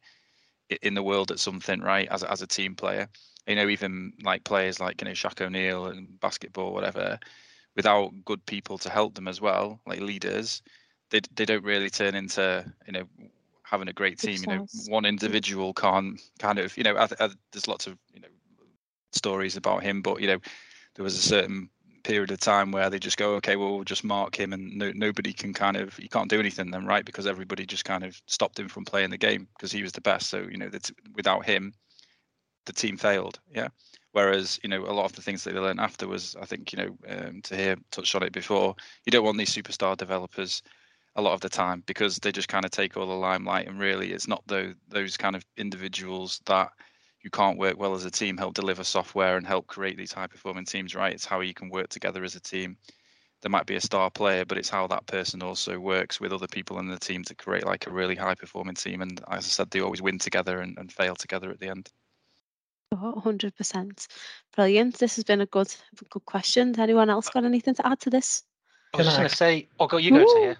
[0.82, 2.08] in the world at something, right?
[2.10, 3.08] As as a team player,
[3.46, 7.18] you know, even like players like you know Shaq O'Neal and basketball, whatever,
[7.76, 10.62] without good people to help them as well, like leaders,
[11.10, 13.04] they they don't really turn into you know
[13.62, 14.40] having a great team.
[14.46, 16.96] You know, one individual can't kind of you know.
[16.96, 18.28] I, I, there's lots of you know
[19.12, 20.38] stories about him, but you know,
[20.94, 21.70] there was a certain
[22.02, 24.90] period of time where they just go, okay, well, we'll just mark him, and no,
[24.94, 27.04] nobody can kind of, you can't do anything then, right?
[27.04, 30.00] Because everybody just kind of stopped him from playing the game because he was the
[30.00, 30.30] best.
[30.30, 31.72] So you know, that without him,
[32.66, 33.38] the team failed.
[33.54, 33.68] Yeah.
[34.12, 36.72] Whereas you know, a lot of the things that they learned after was, I think,
[36.72, 38.74] you know, um, Tahir touched on it before.
[39.06, 40.62] You don't want these superstar developers
[41.16, 43.78] a lot of the time because they just kind of take all the limelight, and
[43.78, 46.70] really, it's not the, those kind of individuals that
[47.22, 50.26] you can't work well as a team help deliver software and help create these high
[50.26, 52.76] performing teams right it's how you can work together as a team
[53.42, 56.46] there might be a star player but it's how that person also works with other
[56.46, 59.48] people in the team to create like a really high performing team and as i
[59.48, 61.90] said they always win together and, and fail together at the end
[62.92, 64.08] Oh, 100%.
[64.56, 64.98] Brilliant.
[64.98, 65.72] This has been a good
[66.08, 66.78] good question.
[66.78, 68.42] Anyone else got anything to add to this?
[68.94, 70.56] I was just going to say, oh, go, you go, to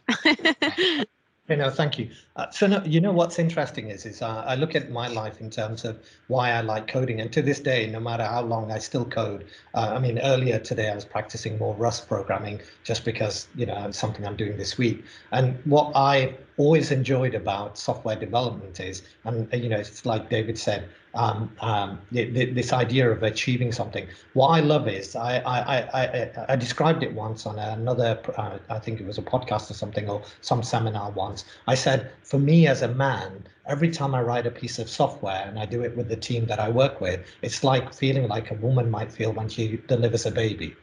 [0.76, 1.04] here.
[1.50, 2.10] You know, thank you.
[2.36, 5.40] Uh, so, no, you know, what's interesting is, is uh, I look at my life
[5.40, 8.70] in terms of why I like coding, and to this day, no matter how long,
[8.70, 9.46] I still code.
[9.74, 13.84] Uh, I mean, earlier today, I was practicing more Rust programming just because you know
[13.88, 15.02] it's something I'm doing this week.
[15.32, 20.56] And what I always enjoyed about software development is, and you know, it's like David
[20.56, 24.06] said, um, um, this idea of achieving something.
[24.34, 28.78] What I love is I I, I, I described it once on another uh, I
[28.78, 31.44] think it was a podcast or something or some seminar once.
[31.66, 35.44] I said for me as a man, every time I write a piece of software
[35.46, 38.50] and I do it with the team that I work with, it's like feeling like
[38.50, 40.76] a woman might feel when she delivers a baby.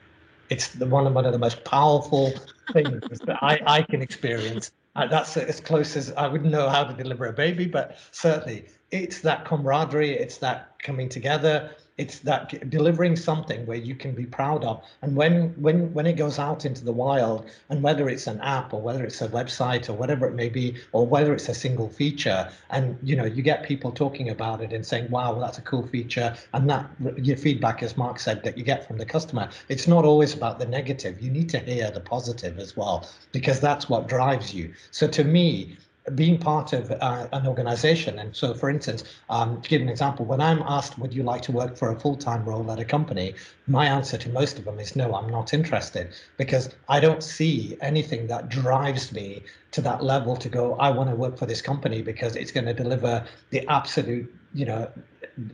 [0.49, 2.33] It's the one of one of the most powerful
[2.73, 4.71] things that I, I can experience.
[4.95, 8.65] Uh, that's as close as I wouldn't know how to deliver a baby, but certainly
[8.91, 14.25] it's that camaraderie, it's that coming together, it's that delivering something where you can be
[14.25, 14.83] proud of.
[15.01, 18.73] And when when when it goes out into the wild, and whether it's an app
[18.73, 21.89] or whether it's a website or whatever it may be, or whether it's a single
[21.89, 25.57] feature, and you know you get people talking about it and saying, "Wow, well, that's
[25.57, 29.05] a cool feature," and that your feedback, as Mark said, that you get from the
[29.05, 31.19] customer, it's not always about the negative.
[31.19, 34.73] You need to hear the positive as well because that's what drives you.
[34.91, 35.77] So to me,
[36.15, 38.19] being part of uh, an organization.
[38.19, 41.41] And so, for instance, um, to give an example, when I'm asked, would you like
[41.43, 43.35] to work for a full time role at a company?
[43.67, 47.77] My answer to most of them is no, I'm not interested because I don't see
[47.81, 51.61] anything that drives me to that level to go, I want to work for this
[51.61, 54.89] company because it's going to deliver the absolute, you know,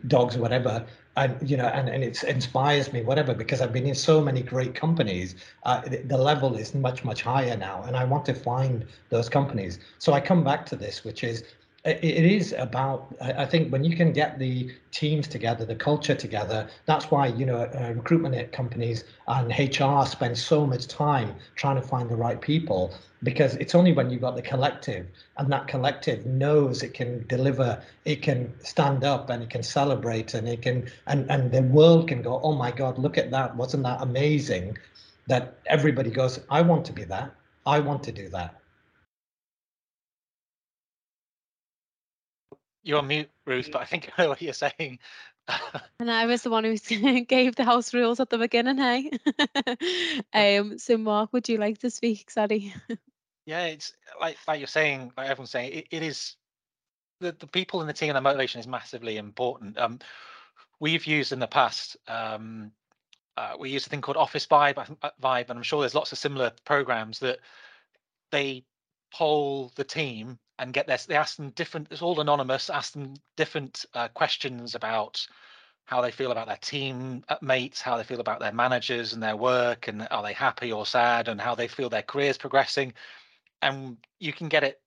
[0.08, 0.86] dogs or whatever
[1.16, 4.42] and you know and, and it inspires me whatever because i've been in so many
[4.42, 8.34] great companies uh, the, the level is much much higher now and i want to
[8.34, 9.80] find those companies.
[10.00, 11.44] So i come back to this which is
[11.86, 16.68] it is about i think when you can get the teams together the culture together
[16.86, 21.82] that's why you know uh, recruitment companies and hr spend so much time trying to
[21.82, 22.94] find the right people
[23.24, 27.82] because it's only when you've got the collective and that collective knows it can deliver
[28.06, 32.08] it can stand up and it can celebrate and it can and and the world
[32.08, 33.56] can go oh my god look at that.
[33.56, 34.78] Wasn't that amazing
[35.28, 37.34] that everybody goes i want to be that.
[37.66, 38.63] I want to do that
[42.84, 45.00] You're on mute, Ruth, but I think I know what you're saying.
[46.00, 46.78] and I was the one who
[47.26, 49.12] gave the house rules at the beginning, hey?
[50.60, 52.30] um, so Mark, would you like to speak?
[52.30, 52.74] Sorry.
[53.46, 56.36] yeah, it's like like you're saying, like everyone's saying, it, it is
[57.20, 59.78] the, the people in the team and the motivation is massively important.
[59.78, 60.00] Um,
[60.80, 62.72] we've used in the past, um,
[63.38, 64.76] uh, we use a thing called Officevibe,
[65.22, 67.40] Vibe, and I'm sure there's lots of similar programs that
[68.32, 68.66] they
[69.14, 71.06] poll the team and get this.
[71.06, 71.88] They ask them different.
[71.92, 72.70] It's all anonymous.
[72.70, 75.26] Ask them different uh, questions about
[75.86, 79.22] how they feel about their team uh, mates, how they feel about their managers and
[79.22, 82.94] their work, and are they happy or sad, and how they feel their careers progressing.
[83.62, 84.80] And you can get it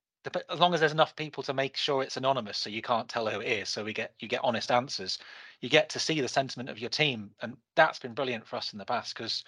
[0.51, 3.29] as long as there's enough people to make sure it's anonymous, so you can't tell
[3.29, 3.69] who it is.
[3.69, 5.19] So we get you get honest answers.
[5.61, 8.73] You get to see the sentiment of your team, and that's been brilliant for us
[8.73, 9.45] in the past because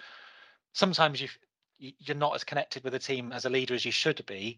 [0.73, 1.27] sometimes you
[1.79, 4.57] you're not as connected with the team as a leader as you should be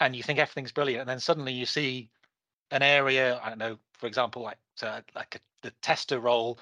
[0.00, 2.10] and you think everything's brilliant, and then suddenly you see
[2.70, 6.58] an area, I don't know, for example, like uh, like a, the tester role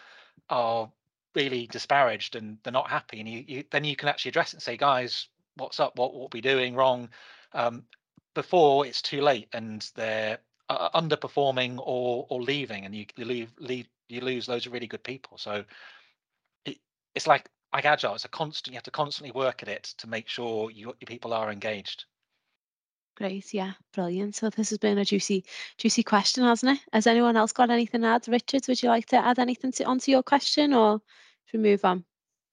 [0.50, 0.90] are
[1.34, 4.56] really disparaged and they're not happy, and you, you then you can actually address it
[4.56, 5.96] and say, guys, what's up?
[5.96, 7.08] What what we doing wrong?
[7.52, 7.84] Um,
[8.34, 10.38] before it's too late and they're
[10.68, 14.86] uh, underperforming or or leaving, and you, you leave leave you lose loads of really
[14.86, 15.38] good people.
[15.38, 15.64] So
[16.64, 16.78] it,
[17.14, 18.72] it's like like agile, it's a constant.
[18.72, 22.04] You have to constantly work at it to make sure you, your people are engaged.
[23.16, 24.34] Great, yeah, brilliant.
[24.34, 25.44] So this has been a juicy,
[25.76, 26.84] juicy question, hasn't it?
[26.92, 28.26] Has anyone else got anything to add?
[28.28, 31.00] Richard, would you like to add anything to, onto your question, or
[31.46, 32.04] should we move on?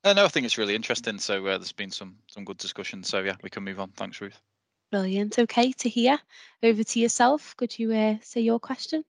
[0.04, 1.20] Uh, no, I think it's really interesting.
[1.20, 3.04] So uh, there's been some some good discussion.
[3.04, 3.92] So yeah, we can move on.
[3.92, 4.40] Thanks, Ruth.
[4.92, 5.40] Brilliant.
[5.40, 6.20] Okay, Tahir.
[6.64, 7.56] Over to yourself.
[7.58, 9.04] Could you uh, say your question?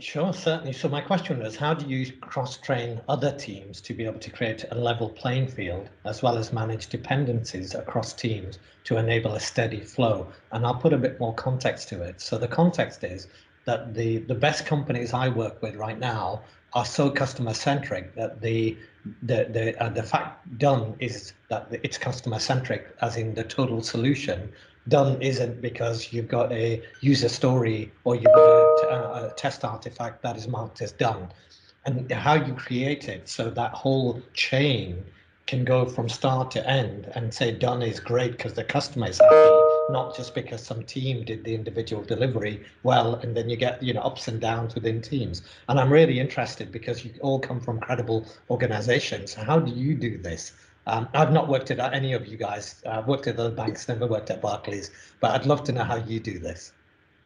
[0.00, 0.72] Sure, certainly.
[0.72, 4.64] So my question was, how do you cross-train other teams to be able to create
[4.70, 9.80] a level playing field, as well as manage dependencies across teams to enable a steady
[9.80, 10.32] flow?
[10.50, 12.20] And I'll put a bit more context to it.
[12.20, 13.28] So the context is
[13.66, 16.42] that the, the best companies I work with right now
[16.72, 18.76] are so customer centric that the
[19.22, 23.80] the the uh, the fact done is that it's customer centric as in the total
[23.80, 24.50] solution
[24.88, 29.64] done isn't because you've got a user story or you've got a, uh, a, test
[29.64, 31.28] artifact that is marked as done.
[31.86, 35.04] And how you create it so that whole chain
[35.46, 39.18] can go from start to end and say done is great because the customer is
[39.18, 43.82] happy not just because some team did the individual delivery well and then you get
[43.82, 45.42] you know ups and downs within teams.
[45.68, 49.34] And i'm really interested because you all come from credible organizations.
[49.34, 50.52] How do you do this
[50.86, 52.82] um, I've not worked at any of you guys.
[52.86, 55.96] I've worked at other banks, never worked at Barclays, but I'd love to know how
[55.96, 56.72] you do this.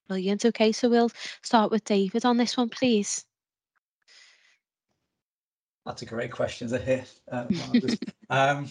[0.08, 0.44] Brilliant.
[0.44, 1.10] Okay, so we'll
[1.42, 3.24] start with David on this one, please.
[5.84, 7.04] That's a great question Tahir.
[7.32, 7.46] Uh,
[8.30, 8.68] um,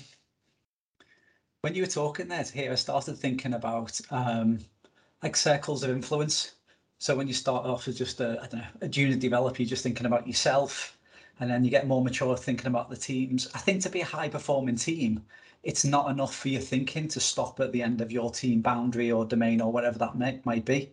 [1.62, 4.60] when you were talking there, here I started thinking about um,
[5.22, 6.54] like circles of influence.
[7.00, 9.70] So when you start off as just a, I don't know, a junior developer, you're
[9.70, 10.97] just thinking about yourself
[11.40, 13.48] and then you get more mature thinking about the teams.
[13.54, 15.24] I think to be a high performing team,
[15.64, 19.12] it's not enough for your thinking to stop at the end of your team boundary
[19.12, 20.92] or domain or whatever that may, might be.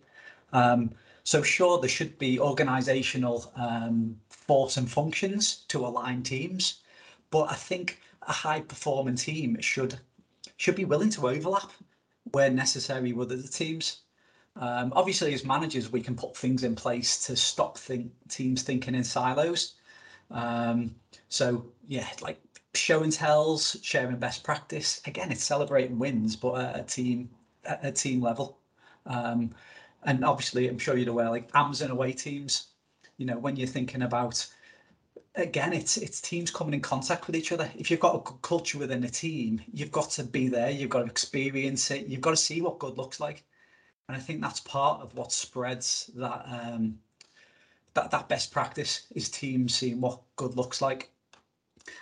[0.53, 0.91] Um,
[1.23, 6.81] so sure, there should be organizational um, force and functions to align teams,
[7.31, 9.99] but I think a high performing team should
[10.57, 11.71] should be willing to overlap
[12.31, 14.01] where necessary with other teams.
[14.55, 18.95] Um, obviously, as managers, we can put things in place to stop think, teams thinking
[18.95, 19.73] in silos.
[20.31, 20.95] Um,
[21.29, 22.39] so yeah, like
[22.73, 25.01] show and tells, sharing best practice.
[25.05, 27.29] Again, it's celebrating wins, but at a team
[27.65, 28.57] at a team level.
[29.05, 29.53] Um,
[30.03, 32.67] and obviously, I'm sure you're aware, like Amazon away teams.
[33.17, 34.45] You know, when you're thinking about
[35.35, 37.69] again, it's it's teams coming in contact with each other.
[37.77, 40.69] If you've got a good culture within a team, you've got to be there.
[40.69, 42.07] You've got to experience it.
[42.07, 43.43] You've got to see what good looks like.
[44.07, 46.99] And I think that's part of what spreads that um,
[47.95, 51.09] that that best practice is teams seeing what good looks like.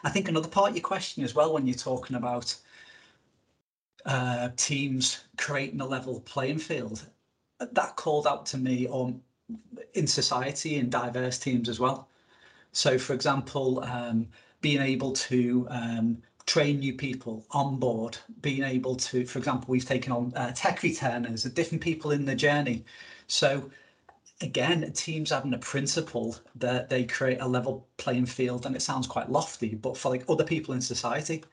[0.04, 2.56] I think another part of your question as well when you're talking about
[4.06, 7.06] uh, teams creating a level playing field,
[7.60, 9.22] that called out to me on
[9.94, 12.10] in society in diverse teams as well.
[12.72, 14.28] So, for example, um,
[14.62, 19.86] being able to um, train new people on board, being able to, for example, we've
[19.86, 22.84] taken on uh, tech returners, different people in the journey.
[23.28, 23.70] So
[24.44, 29.08] again, teams having a principle that they create a level playing field, and it sounds
[29.08, 31.44] quite lofty, but for like other people in society.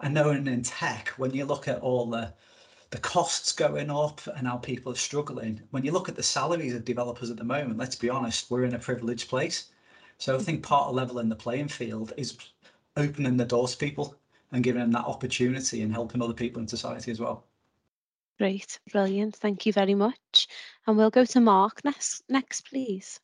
[0.00, 2.34] And knowing in tech, when you look at all the
[2.90, 6.74] the costs going up and how people are struggling, when you look at the salaries
[6.74, 9.70] of developers at the moment, let's be honest, we're in a privileged place.
[10.16, 12.38] So I think part of leveling the playing field is
[12.96, 14.16] opening the doors to people
[14.52, 17.47] and giving them that opportunity and helping other people in society as well.
[18.38, 19.34] Great, brilliant.
[19.36, 20.46] Thank you very much.
[20.86, 23.20] And we'll go to Mark next, next please.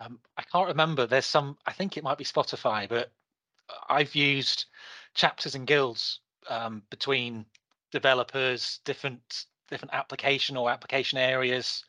[0.00, 1.06] Um, I can't remember.
[1.06, 3.10] There's some, I think it might be Spotify, but
[3.88, 4.66] I've used
[5.14, 7.46] chapters and guilds um, between
[7.90, 11.84] developers, different different application or application areas.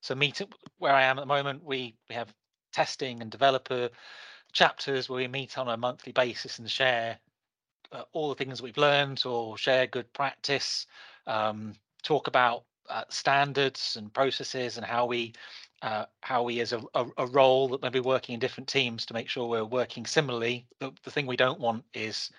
[0.00, 0.40] So meet
[0.78, 2.32] where I am at the moment, we we have
[2.72, 3.90] testing and developer
[4.52, 7.18] chapters where we meet on a monthly basis and share
[7.92, 10.86] uh, all the things we've learned or share good practice
[11.26, 15.32] um, talk about uh, standards and processes and how we
[15.82, 19.04] uh, how we as a, a, a, role that may be working in different teams
[19.04, 20.66] to make sure we're working similarly.
[20.80, 22.30] The, the thing we don't want is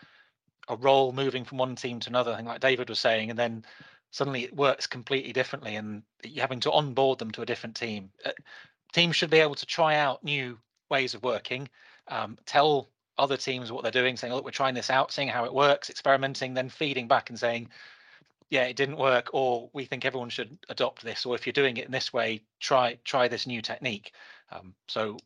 [0.69, 3.63] a role moving from one team to another, like David was saying, and then
[4.11, 8.09] suddenly it works completely differently and you're having to onboard them to a different team.
[8.25, 8.31] Uh,
[8.91, 10.57] teams should be able to try out new
[10.89, 11.69] ways of working,
[12.07, 15.45] um, tell other teams what they're doing, saying, look, we're trying this out, seeing how
[15.45, 17.69] it works, experimenting, then feeding back and saying,
[18.49, 21.77] yeah, it didn't work, or we think everyone should adopt this, or if you're doing
[21.77, 24.13] it in this way, try try this new technique.
[24.51, 25.17] Um, so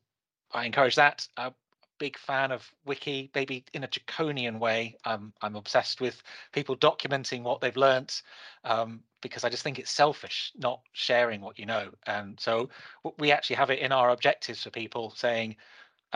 [0.52, 1.28] I encourage that.
[1.38, 1.54] A
[2.00, 4.96] big fan of wiki, maybe in a draconian way.
[5.06, 8.24] Um, I'm obsessed with people documenting what they've learnt
[8.64, 11.92] um, because I just think it's selfish not sharing what you know.
[12.08, 12.70] And so
[13.20, 15.58] we actually have it in our objectives for people saying,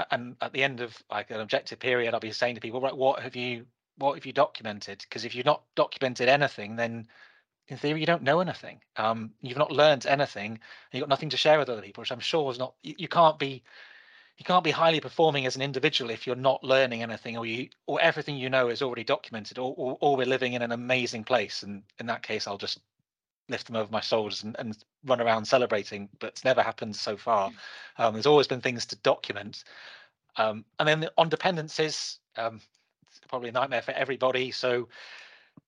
[0.10, 2.98] and at the end of like an objective period, I'll be saying to people, right,
[2.98, 5.00] what have you what have you documented?
[5.00, 7.08] Because if you've not documented anything, then
[7.68, 8.82] in theory you don't know anything.
[8.98, 10.60] Um, you've not learned anything, and
[10.92, 12.76] you've got nothing to share with other people, which I'm sure is not.
[12.84, 13.64] You, you can't be
[14.38, 17.70] you can't be highly performing as an individual if you're not learning anything or you
[17.88, 21.24] or everything you know is already documented or, or, or we're living in an amazing
[21.24, 22.80] place and in that case i'll just
[23.48, 27.16] lift them over my shoulders and, and run around celebrating but it's never happened so
[27.16, 27.52] far
[27.98, 29.64] um, there's always been things to document
[30.38, 32.60] um, and then on dependencies um,
[33.28, 34.88] probably a nightmare for everybody so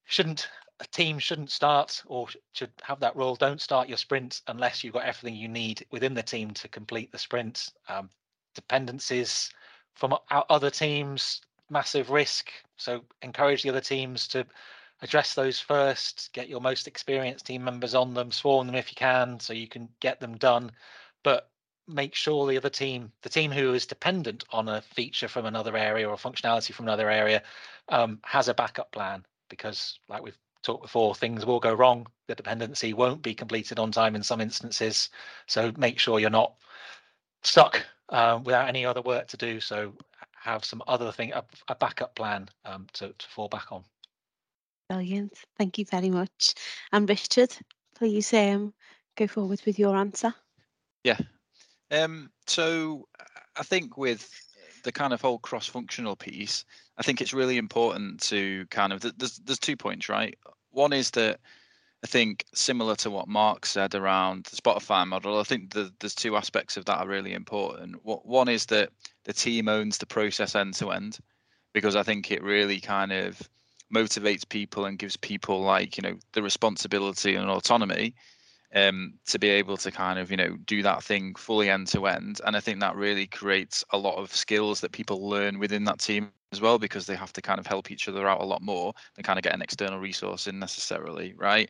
[0.06, 0.50] shouldn't
[0.80, 4.94] a team shouldn't start or should have that rule don't start your sprint unless you've
[4.94, 8.10] got everything you need within the team to complete the sprint um,
[8.58, 9.52] dependencies
[9.98, 12.52] from our other teams, massive risk.
[12.78, 14.46] So encourage the other teams to
[15.02, 18.96] address those first, get your most experienced team members on them, swarm them if you
[18.96, 20.72] can, so you can get them done.
[21.24, 21.50] But
[21.88, 25.76] make sure the other team, the team who is dependent on a feature from another
[25.78, 27.42] area or a functionality from another area,
[27.90, 32.06] um, has a backup plan because, like we've talked before, things will go wrong.
[32.28, 35.10] The dependency won't be completed on time in some instances.
[35.48, 36.56] So make sure you're not
[37.44, 39.60] stuck um, without any other work to do.
[39.60, 39.94] So
[40.34, 43.84] have some other thing, a, a backup plan um, to, to fall back on.
[44.90, 45.34] Brilliant.
[45.58, 46.54] Thank you very much.
[46.92, 47.56] And Richard,
[47.96, 48.74] please um,
[49.18, 50.34] go forward with your answer.
[51.04, 51.18] Yeah.
[51.92, 53.08] Um, so
[53.56, 54.30] I think with
[54.84, 56.66] the kind of whole cross-functional piece,
[56.98, 60.38] I think it's really important to kind of there's there's two points, right?
[60.72, 61.40] One is that
[62.04, 66.14] I think similar to what Mark said around the Spotify model, I think the, there's
[66.14, 67.96] two aspects of that are really important.
[68.04, 68.90] One is that
[69.24, 71.18] the team owns the process end to end,
[71.74, 73.42] because I think it really kind of
[73.94, 78.14] motivates people and gives people like you know the responsibility and autonomy
[78.76, 82.08] um, to be able to kind of you know do that thing fully end to
[82.08, 82.42] end.
[82.46, 86.00] And I think that really creates a lot of skills that people learn within that
[86.00, 88.62] team as well because they have to kind of help each other out a lot
[88.62, 91.70] more than kind of get an external resource in necessarily, right?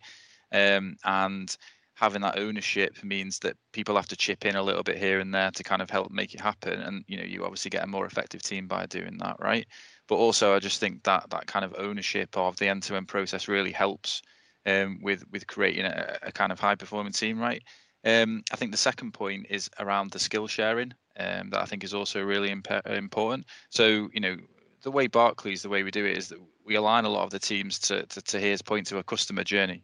[0.51, 1.55] Um, and
[1.95, 5.33] having that ownership means that people have to chip in a little bit here and
[5.33, 6.79] there to kind of help make it happen.
[6.79, 9.65] And you know, you obviously get a more effective team by doing that, right?
[10.07, 13.71] But also, I just think that that kind of ownership of the end-to-end process really
[13.71, 14.21] helps
[14.67, 17.63] um, with with creating a, a, kind of high-performing team, right?
[18.05, 21.83] Um, I think the second point is around the skill sharing um, that I think
[21.83, 23.45] is also really imp- important.
[23.69, 24.37] So, you know,
[24.83, 27.31] the way Barclays, the way we do it is that we align a lot of
[27.31, 29.83] the teams to, to, to point to a customer journey,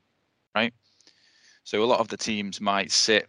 [0.53, 0.73] right?
[1.63, 3.27] So a lot of the teams might sit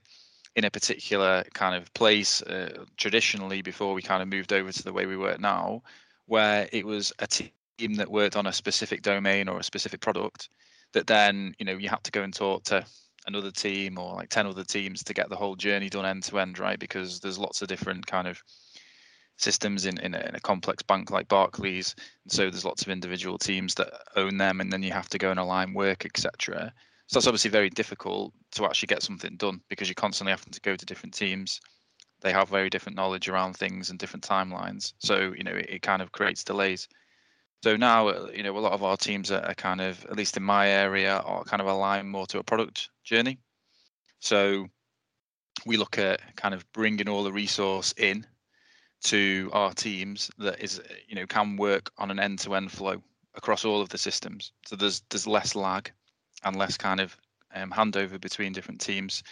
[0.56, 4.82] in a particular kind of place uh, traditionally before we kind of moved over to
[4.82, 5.82] the way we work now,
[6.26, 7.50] where it was a team
[7.96, 10.48] that worked on a specific domain or a specific product
[10.94, 12.84] that then you know you had to go and talk to
[13.26, 16.38] another team or like 10 other teams to get the whole journey done end to
[16.38, 18.42] end right because there's lots of different kind of
[19.36, 21.94] systems in, in a, in, a, complex bank like Barclays.
[22.24, 25.18] And so there's lots of individual teams that own them, and then you have to
[25.18, 26.72] go and align work, etc.
[27.06, 30.60] So that's obviously very difficult to actually get something done because you're constantly having to
[30.60, 31.60] go to different teams.
[32.20, 34.94] They have very different knowledge around things and different timelines.
[34.98, 36.88] So you know it, it kind of creates delays.
[37.64, 40.36] So now uh, you know a lot of our teams are, kind of, at least
[40.36, 43.38] in my area, are kind of aligned more to a product journey.
[44.20, 44.68] So
[45.64, 48.26] we look at kind of bringing all the resource in
[49.04, 53.02] to our teams that is you know can work on an end-to-end flow
[53.34, 55.90] across all of the systems so there's there's less lag
[56.44, 57.16] and less kind of
[57.54, 59.22] um, handover between different teams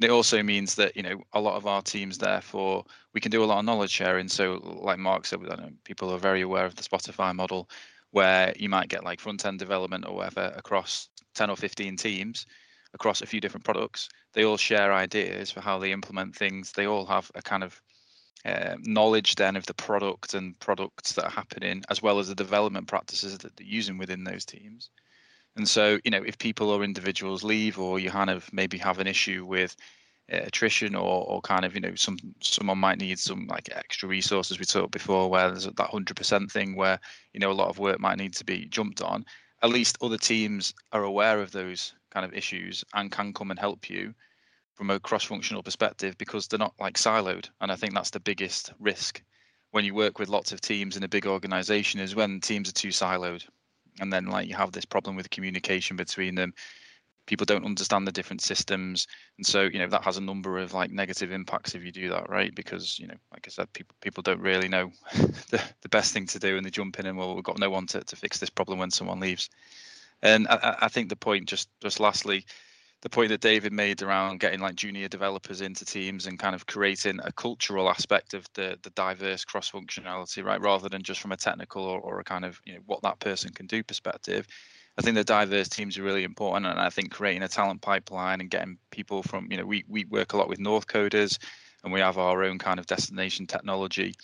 [0.00, 3.30] and it also means that you know a lot of our teams therefore we can
[3.30, 4.28] do a lot of knowledge sharing.
[4.28, 7.68] So like mark said know, people are very aware of the spotify model
[8.10, 12.46] where you might get like front end development or whatever across 10 or 15 teams
[12.94, 14.08] across a few different products.
[14.32, 16.72] They all share ideas for how they implement things.
[16.72, 17.78] They all have a kind of
[18.46, 22.34] uh, knowledge then of the product and products that are happening, as well as the
[22.34, 24.88] development practices that they're using within those teams.
[25.56, 28.98] And so, you know, if people or individuals leave, or you kind of maybe have
[28.98, 29.76] an issue with
[30.32, 34.08] uh, attrition, or or kind of, you know, some someone might need some like extra
[34.08, 34.58] resources.
[34.58, 36.98] We talked before where there's that hundred percent thing where
[37.32, 39.24] you know a lot of work might need to be jumped on.
[39.62, 43.60] At least other teams are aware of those kind of issues and can come and
[43.60, 44.14] help you
[44.74, 48.72] from a cross-functional perspective because they're not like siloed and i think that's the biggest
[48.78, 49.22] risk
[49.72, 52.72] when you work with lots of teams in a big organization is when teams are
[52.72, 53.44] too siloed
[54.00, 56.52] and then like you have this problem with communication between them.
[57.26, 60.74] People don't understand the different systems and so you know that has a number of
[60.74, 62.54] like negative impacts if you do that right?
[62.54, 64.90] Because you know like i said people people don't really know
[65.50, 67.70] the, the best thing to do and they jump in and well we've got no
[67.70, 69.48] one to, to fix this problem when someone leaves.
[70.22, 72.44] And I, I think the point just just lastly
[73.02, 76.66] the point that David made around getting like junior developers into teams and kind of
[76.66, 80.60] creating a cultural aspect of the the diverse cross functionality, right?
[80.60, 83.18] Rather than just from a technical or, or a kind of you know what that
[83.18, 84.46] person can do perspective.
[84.98, 88.40] I think the diverse teams are really important, and I think creating a talent pipeline
[88.40, 91.38] and getting people from you know we we work a lot with Northcoders,
[91.82, 94.14] and we have our own kind of destination technology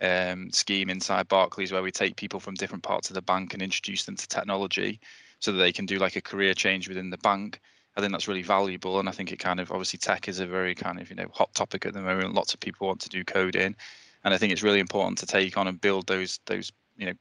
[0.00, 3.62] um, scheme inside Barclays where we take people from different parts of the bank and
[3.62, 5.00] introduce them to technology
[5.38, 7.60] so that they can do like a career change within the bank
[7.96, 10.46] I think that's really valuable, and I think it kind of obviously tech is a
[10.46, 12.34] very kind of you know hot topic at the moment.
[12.34, 13.76] Lots of people want to do coding,
[14.24, 17.12] and I think it's really important to take on and build those those you know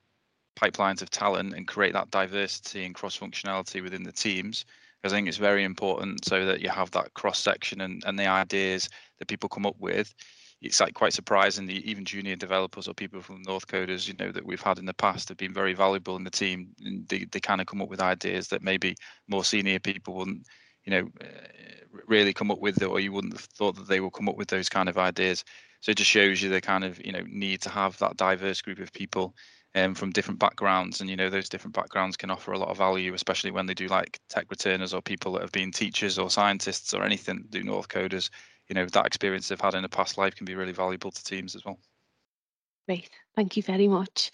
[0.60, 4.66] pipelines of talent and create that diversity and cross functionality within the teams.
[5.02, 8.18] Because I think it's very important so that you have that cross section and and
[8.18, 10.14] the ideas that people come up with.
[10.62, 14.46] It's like quite surprising that even junior developers or people from Northcoders, you know, that
[14.46, 16.70] we've had in the past have been very valuable in the team.
[16.84, 18.96] And they, they kind of come up with ideas that maybe
[19.28, 20.46] more senior people wouldn't
[20.84, 21.26] you know, uh,
[22.08, 24.48] really come up with, or you wouldn't have thought that they will come up with
[24.48, 25.44] those kind of ideas.
[25.82, 28.62] So it just shows you the kind of you know need to have that diverse
[28.62, 29.36] group of people
[29.76, 32.78] um, from different backgrounds, and you know those different backgrounds can offer a lot of
[32.78, 36.30] value, especially when they do like tech returners or people that have been teachers or
[36.30, 38.30] scientists or anything do Northcoders.
[38.72, 41.24] You know that experience they've had in a past life can be really valuable to
[41.26, 41.78] teams as well.
[42.88, 44.32] Great, thank you very much.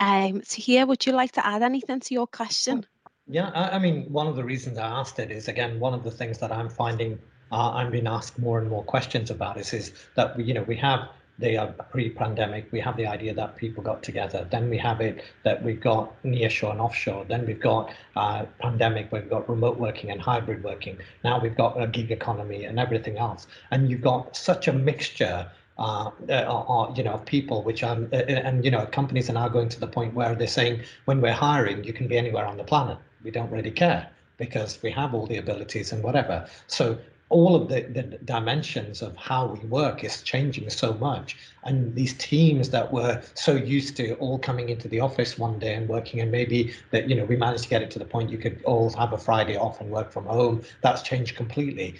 [0.00, 2.86] Um, so Tahir, would you like to add anything to your question?
[3.26, 6.02] Yeah, I, I, mean, one of the reasons I asked it is again one of
[6.02, 7.18] the things that I'm finding
[7.52, 10.62] uh, I'm being asked more and more questions about is is that we, you know
[10.62, 12.70] we have the are pre-pandemic.
[12.70, 14.46] We have the idea that people got together.
[14.50, 17.24] Then we have it that we've got nearshore and offshore.
[17.24, 20.98] Then we've got uh, pandemic we've got remote working and hybrid working.
[21.24, 23.46] Now we've got a gig economy and everything else.
[23.70, 28.64] And you've got such a mixture uh, uh, you know, people which are, uh, and
[28.64, 31.82] you know, companies are now going to the point where they're saying, when we're hiring,
[31.82, 32.96] you can be anywhere on the planet.
[33.24, 36.48] We don't really care because we have all the abilities and whatever.
[36.68, 36.98] So
[37.34, 41.36] all of the, the dimensions of how we work is changing so much.
[41.64, 45.74] And these teams that were so used to all coming into the office one day
[45.74, 48.30] and working, and maybe that, you know, we managed to get it to the point
[48.30, 50.62] you could all have a Friday off and work from home.
[50.80, 51.96] That's changed completely.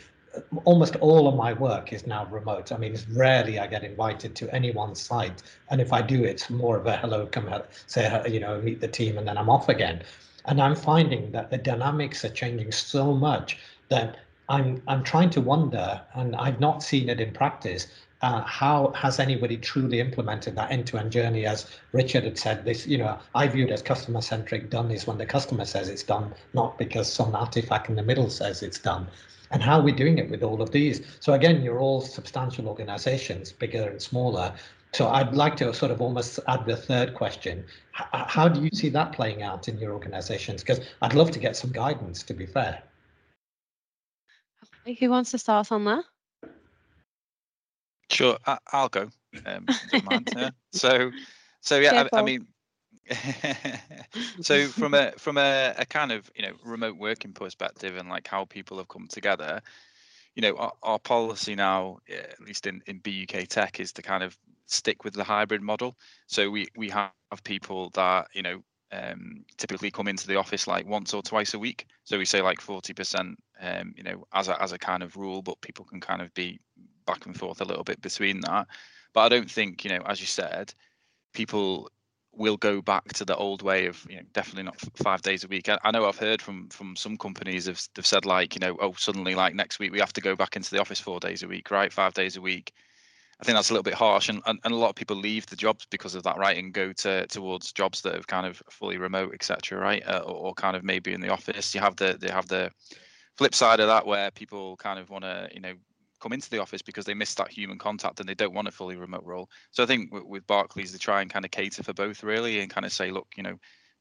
[0.65, 2.71] Almost all of my work is now remote.
[2.71, 5.43] I mean, it's rarely I get invited to any one site.
[5.71, 8.61] And if I do, it's more of a hello, come out, say, uh, you know,
[8.61, 10.03] meet the team, and then I'm off again.
[10.45, 13.59] And I'm finding that the dynamics are changing so much
[13.89, 14.17] that
[14.49, 17.87] I'm I'm trying to wonder, and I've not seen it in practice.
[18.23, 21.45] Uh, how has anybody truly implemented that end-to-end journey?
[21.45, 24.71] As Richard had said, this you know I view it as customer-centric.
[24.71, 28.31] Done is when the customer says it's done, not because some artifact in the middle
[28.31, 29.07] says it's done.
[29.51, 31.03] And how are we doing it with all of these?
[31.21, 34.55] So again, you're all substantial organizations, bigger and smaller,
[34.95, 37.65] so I'd like to sort of almost add the third question.
[37.99, 40.63] H- how do you see that playing out in your organizations?
[40.63, 42.81] Because I'd love to get some guidance, to be fair.
[44.99, 46.05] Who wants to start on that?
[48.11, 49.11] Sure, I, will go.
[49.47, 50.51] Um, yeah.
[50.73, 51.11] So,
[51.61, 52.47] so yeah, I, I, mean,
[54.41, 58.27] so from a from a, a kind of you know remote working perspective and like
[58.27, 59.63] how people have come together,
[60.35, 64.23] you know, our, our policy now, at least in in BUK Tech, is to kind
[64.23, 65.97] of stick with the hybrid model.
[66.27, 67.13] So we we have
[67.45, 68.63] people that you know
[68.95, 71.87] um, typically come into the office like once or twice a week.
[72.05, 75.43] So we say like 40%, um, you know, as a, as a kind of rule,
[75.43, 76.61] but people can kind of be
[77.07, 78.67] back and forth a little bit between that.
[79.13, 80.75] But I don't think, you know, as you said,
[81.33, 81.91] people
[82.37, 85.49] will go back to the old way of, you know, definitely not five days a
[85.49, 85.69] week.
[85.69, 88.77] I, I know I've heard from from some companies have, have said like, you know,
[88.81, 91.43] oh, suddenly like next week we have to go back into the office four days
[91.43, 91.93] a week, right?
[91.93, 92.73] Five days a week.
[93.41, 95.47] I think that's a little bit harsh, and, and, and a lot of people leave
[95.47, 98.63] the jobs because of that, right, and go to towards jobs that are kind of
[98.71, 101.75] fully remote, etc., right, uh, or, or, kind of maybe in the office.
[101.75, 102.71] You have the they have the
[103.37, 105.75] flip side of that where people kind of want to, you know,
[106.21, 108.73] come into the office because they miss that human contact and they don't want a
[108.73, 109.51] fully remote role.
[109.73, 112.61] So I think with, with Barclays, they try and kind of cater for both really,
[112.61, 113.59] and kind of say, look, you know,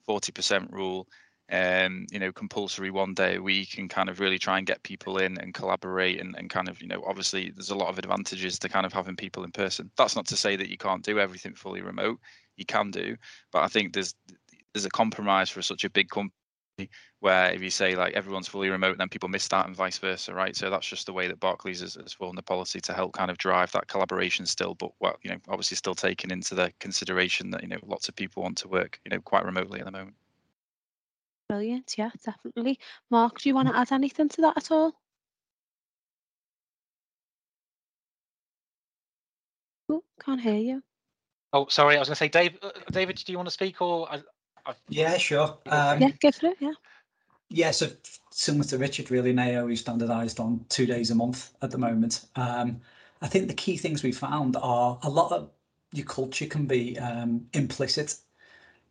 [0.07, 1.07] 40% rule
[1.51, 4.83] um, you know, compulsory one day a week and kind of really try and get
[4.83, 7.99] people in and collaborate and, and kind of, you know, obviously there's a lot of
[7.99, 9.91] advantages to kind of having people in person.
[9.97, 12.19] That's not to say that you can't do everything fully remote.
[12.55, 13.17] You can do,
[13.51, 14.15] but I think there's
[14.73, 16.33] there's a compromise for such a big company
[17.19, 20.33] where if you say like everyone's fully remote, then people miss that and vice versa,
[20.33, 20.55] right?
[20.55, 23.31] So that's just the way that Barclays has, has formed the policy to help kind
[23.31, 27.51] of drive that collaboration still, but well, you know, obviously still taking into the consideration
[27.51, 29.91] that you know lots of people want to work, you know, quite remotely at the
[29.91, 30.15] moment.
[31.49, 31.95] Brilliant.
[31.97, 32.79] Yeah, definitely.
[33.11, 34.93] Mark, do you want to add anything to that at all?
[39.89, 40.83] Oh, can't hear you.
[41.51, 41.95] Oh, sorry.
[41.95, 44.11] I was going to say, Dave, uh, David, do you want to speak or?
[44.11, 44.21] I,
[44.89, 45.57] yeah, sure.
[45.67, 46.57] Um, yeah, go for it.
[46.59, 46.73] Yeah.
[47.49, 47.87] Yeah, so
[48.31, 52.25] similar to Richard, really, Neo is standardised on two days a month at the moment.
[52.35, 52.81] Um,
[53.21, 55.51] I think the key things we found are a lot of
[55.91, 58.15] your culture can be um, implicit,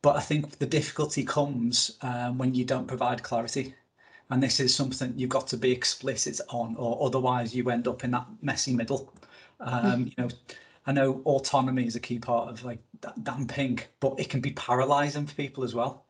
[0.02, 3.74] but I think the difficulty comes um, when you don't provide clarity.
[4.30, 8.02] And this is something you've got to be explicit on, or otherwise you end up
[8.02, 9.12] in that messy middle.
[9.60, 10.28] Um, you know,
[10.86, 14.52] I know autonomy is a key part of like that damping, but it can be
[14.52, 16.06] paralyzing for people as well.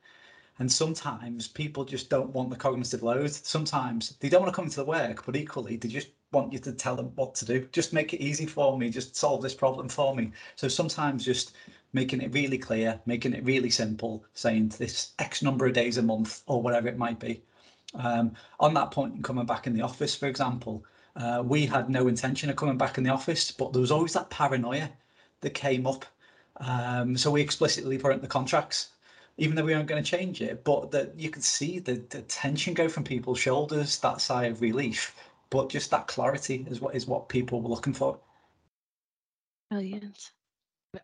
[0.59, 3.31] And sometimes people just don't want the cognitive load.
[3.33, 6.59] Sometimes they don't want to come to the work, but equally they just want you
[6.61, 7.67] to tell them what to do.
[7.73, 8.89] Just make it easy for me.
[8.89, 10.31] Just solve this problem for me.
[10.57, 11.55] So sometimes just
[11.93, 16.03] making it really clear, making it really simple, saying this X number of days a
[16.03, 17.43] month or whatever it might be.
[17.95, 20.85] Um, on that point, coming back in the office, for example,
[21.17, 24.15] uh, we had no intention of coming back in the office, but there was always
[24.15, 24.91] that paranoia
[25.43, 26.07] that came up.
[26.59, 28.91] Um, so we explicitly put in the contracts,
[29.37, 30.65] even though we weren't going to change it.
[30.65, 34.63] But that you could see the, the tension go from people's shoulders, that sigh of
[34.63, 35.15] relief.
[35.51, 38.19] But just that clarity is what is what people were looking for.
[39.71, 40.31] Brilliant.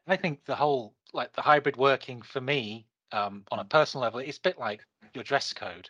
[0.06, 4.20] I think the whole like the hybrid working for me um, on a personal level,
[4.20, 4.84] it's a bit like
[5.14, 5.88] your dress code.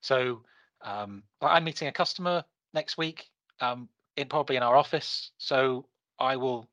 [0.00, 0.42] So
[0.82, 3.28] um, I'm meeting a customer next week
[3.60, 5.32] um, in probably in our office.
[5.38, 5.86] So
[6.18, 6.68] I will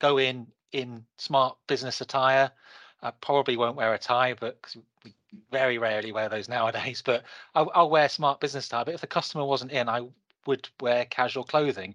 [0.00, 2.50] go in in smart business attire.
[3.02, 4.58] I probably won't wear a tie, but
[5.04, 5.14] we
[5.50, 7.02] very rarely wear those nowadays.
[7.02, 8.86] But I'll, I'll wear smart business attire.
[8.86, 10.08] But if the customer wasn't in, I
[10.46, 11.94] would wear casual clothing.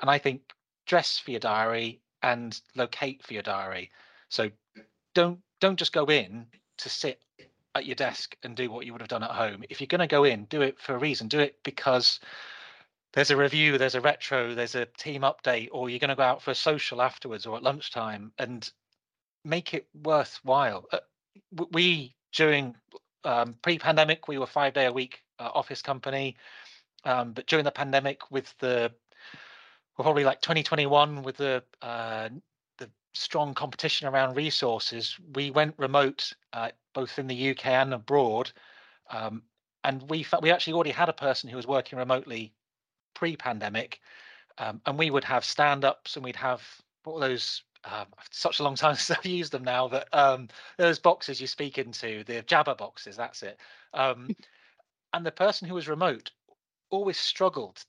[0.00, 0.42] And I think
[0.86, 3.90] dress for your diary and locate for your diary.
[4.28, 4.50] So
[5.14, 6.46] don't don't just go in
[6.78, 7.20] to sit
[7.74, 9.64] at your desk and do what you would have done at home.
[9.68, 11.28] If you're going to go in, do it for a reason.
[11.28, 12.20] Do it because
[13.12, 16.22] there's a review, there's a retro, there's a team update, or you're going to go
[16.22, 18.70] out for a social afterwards or at lunchtime and
[19.44, 20.86] make it worthwhile.
[20.92, 20.98] Uh,
[21.72, 22.74] we, during
[23.24, 26.36] um, pre pandemic, we were five day a week uh, office company.
[27.04, 28.92] Um, but during the pandemic, with the,
[29.98, 32.28] well, probably like 2021, with the uh,
[32.78, 38.52] the strong competition around resources, we went remote uh, both in the UK and abroad.
[39.10, 39.42] Um,
[39.82, 42.52] and we we actually already had a person who was working remotely
[43.14, 44.00] pre-pandemic,
[44.58, 46.62] um, and we would have stand-ups and we'd have
[47.04, 47.62] all those.
[47.84, 51.46] Um, such a long time since I've used them now that um, those boxes you
[51.46, 53.58] speak into, the Jabra boxes, that's it.
[53.94, 54.34] Um,
[55.14, 56.32] and the person who was remote
[56.90, 57.84] always struggled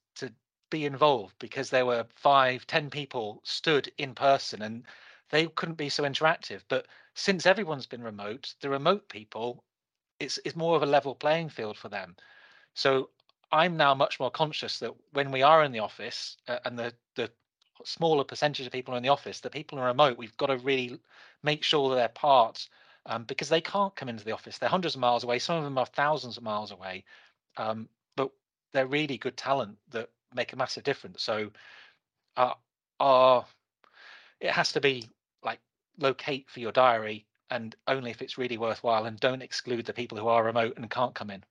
[0.70, 4.84] be involved because there were five, ten people stood in person and
[5.30, 6.62] they couldn't be so interactive.
[6.68, 9.64] But since everyone's been remote, the remote people,
[10.20, 12.16] it's it's more of a level playing field for them.
[12.74, 13.10] So
[13.52, 16.94] I'm now much more conscious that when we are in the office uh, and the
[17.16, 17.32] the
[17.86, 21.00] smaller percentage of people in the office, the people are remote, we've got to really
[21.44, 22.68] make sure that they're part
[23.06, 24.58] um, because they can't come into the office.
[24.58, 25.40] They're hundreds of miles away.
[25.40, 27.06] Some of them are thousands of miles away,
[27.58, 28.32] um, but
[28.74, 31.24] they're really good talent that make a massive difference.
[31.24, 31.52] So,
[32.38, 32.54] uh,
[33.00, 33.46] our
[34.40, 35.10] it has to be
[35.44, 35.60] like
[35.98, 40.18] locate for your diary and only if it's really worthwhile and don't exclude the people
[40.18, 41.44] who are remote and can't come in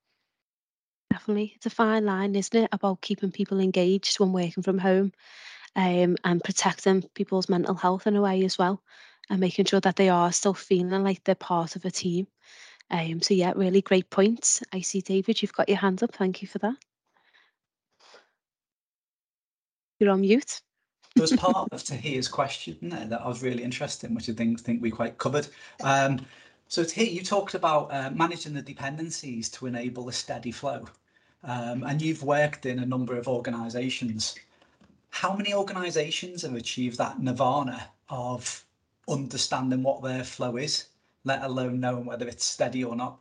[1.18, 1.52] definitely.
[1.56, 5.12] It's a fine line, isn't it, about keeping people engaged when working from home
[5.76, 8.82] um, and protecting people's mental health in a way as well,
[9.28, 12.26] and making sure that they are still feeling like they're part of a team.
[12.90, 14.62] Um, so, yeah, really great points.
[14.72, 16.14] I see, David, you've got your hand up.
[16.14, 16.76] Thank you for that.
[19.98, 20.60] You're on mute.
[21.14, 24.32] there was part of Tahir's question there that I was really interested in, which I
[24.32, 25.48] think think we quite covered.
[25.82, 26.24] Um,
[26.68, 30.86] so Tahir, you talked about uh, managing the dependencies to enable a steady flow.
[31.44, 34.34] Um, and you've worked in a number of organizations.
[35.10, 38.64] How many organizations have achieved that nirvana of
[39.08, 40.86] understanding what their flow is,
[41.24, 43.18] let alone knowing whether it's steady or not?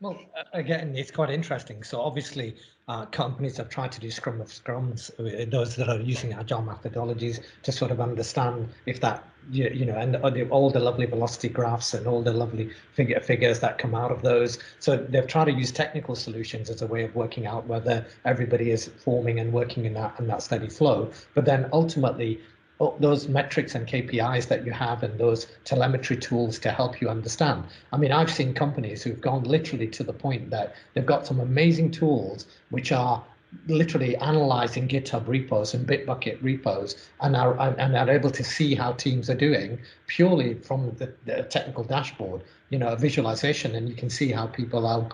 [0.00, 0.18] Well,
[0.52, 1.82] again, it's quite interesting.
[1.82, 2.56] So obviously,
[2.90, 6.60] uh, companies have tried to do Scrum of Scrums, uh, those that are using agile
[6.60, 10.16] methodologies to sort of understand if that, you, you know, and
[10.50, 14.22] all the lovely velocity graphs and all the lovely figure figures that come out of
[14.22, 14.58] those.
[14.80, 18.72] So they've tried to use technical solutions as a way of working out whether everybody
[18.72, 21.12] is forming and working in that in that steady flow.
[21.34, 22.40] But then ultimately,
[22.82, 27.10] Oh, those metrics and KPIs that you have and those telemetry tools to help you
[27.10, 27.64] understand.
[27.92, 31.40] I mean, I've seen companies who've gone literally to the point that they've got some
[31.40, 33.22] amazing tools which are
[33.66, 38.92] literally analyzing GitHub repos and Bitbucket repos and are and are able to see how
[38.92, 43.94] teams are doing purely from the, the technical dashboard, you know, a visualization, and you
[43.94, 45.06] can see how people are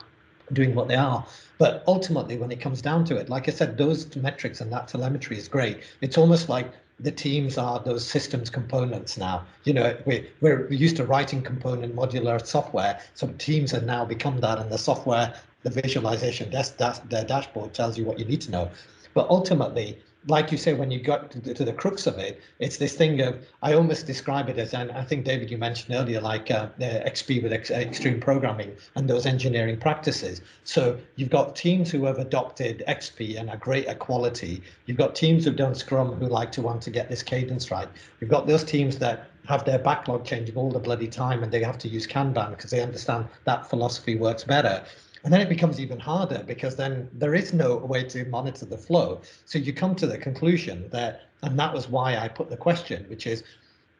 [0.53, 1.27] doing what they are.
[1.59, 4.87] But ultimately, when it comes down to it, like I said, those metrics and that
[4.87, 5.81] telemetry is great.
[6.01, 9.45] It's almost like the teams are those systems components now.
[9.65, 13.01] You know, we, we're used to writing component modular software.
[13.15, 17.75] So teams have now become that and the software, the visualization, that's, that's, the dashboard
[17.75, 18.71] tells you what you need to know.
[19.13, 22.41] But ultimately, like you say, when you got to the, to the, crux of it,
[22.59, 25.95] it's this thing of I almost describe it as, and I think David, you mentioned
[25.95, 30.43] earlier, like uh, XP with ex extreme programming and those engineering practices.
[30.65, 34.63] So you've got teams who have adopted XP and are great at quality.
[34.87, 37.89] You've got teams who've done Scrum who like to want to get this cadence right.
[38.21, 41.63] You've got those teams that have their backlog changing all the bloody time and they
[41.63, 44.85] have to use Kanban because they understand that philosophy works better.
[45.27, 48.79] And then it becomes even harder because then there is no way to monitor the
[48.79, 49.23] flow.
[49.45, 53.05] So you come to the conclusion that, and that was why I put the question,
[53.09, 53.43] which is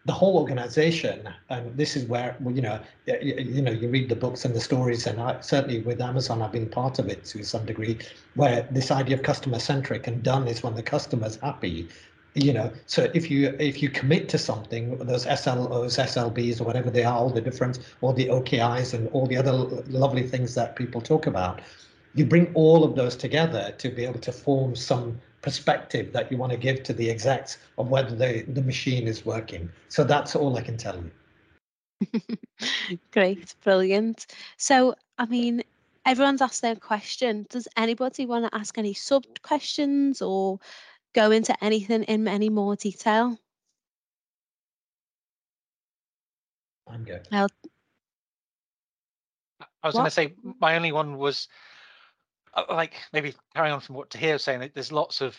[0.05, 1.29] the whole organization.
[1.51, 4.61] And this is where, you know, you, you know, you read the books and the
[4.61, 7.99] stories, and I, certainly with Amazon, I've been part of it to some degree,
[8.37, 11.89] where this idea of customer centric and done is when the customer's happy
[12.37, 16.91] you know so if you if you commit to something those slos slbs or whatever
[16.91, 19.53] they are all the different all the OKRs and all the other
[19.89, 21.63] lovely things that people talk about
[22.15, 26.37] you bring all of those together to be able to form some perspective that you
[26.37, 29.71] want to give to the execs of whether the, the machine is working.
[29.89, 32.39] So that's all i can tell you.
[33.13, 33.55] Great.
[33.63, 34.27] Brilliant.
[34.57, 35.63] So i mean
[36.05, 37.47] everyone's asked their question.
[37.51, 40.59] Does anybody want to ask any sub questions or
[41.17, 43.37] go into anything in any more detail?
[46.87, 47.27] I'm good.
[47.33, 47.49] I'll,
[49.83, 51.49] I was going to say my only one was
[52.55, 54.71] uh, like maybe carrying on from what Tahir was saying.
[54.75, 55.37] There's lots of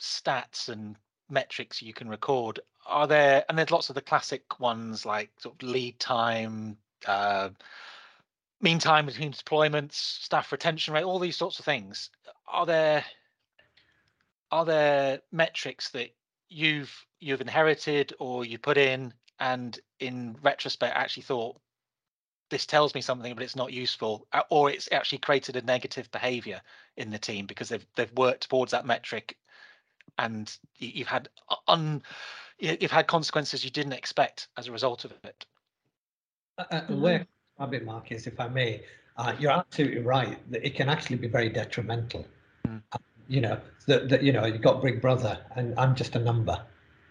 [0.00, 0.96] stats and
[1.30, 2.60] metrics you can record.
[2.86, 7.50] Are there and there's lots of the classic ones like sort of lead time, uh,
[8.60, 12.10] mean time between deployments, staff retention rate, all these sorts of things.
[12.48, 13.04] Are there
[14.52, 16.14] are there metrics that
[16.48, 21.58] you've you've inherited or you put in and in retrospect actually thought
[22.50, 26.60] this tells me something but it's not useful or it's actually created a negative behavior
[26.98, 29.36] in the team because they've they've worked towards that metric
[30.18, 31.28] and you've had
[31.66, 32.02] un
[32.58, 35.46] you've had consequences you didn't expect as a result of it.
[36.58, 37.26] Uh, uh where
[37.58, 38.84] a bit marcus if i may?
[39.16, 42.26] Uh, you're absolutely right that it can actually be very detrimental.
[42.66, 42.82] Mm
[43.32, 46.60] you know that, that you know you've got big brother and i'm just a number.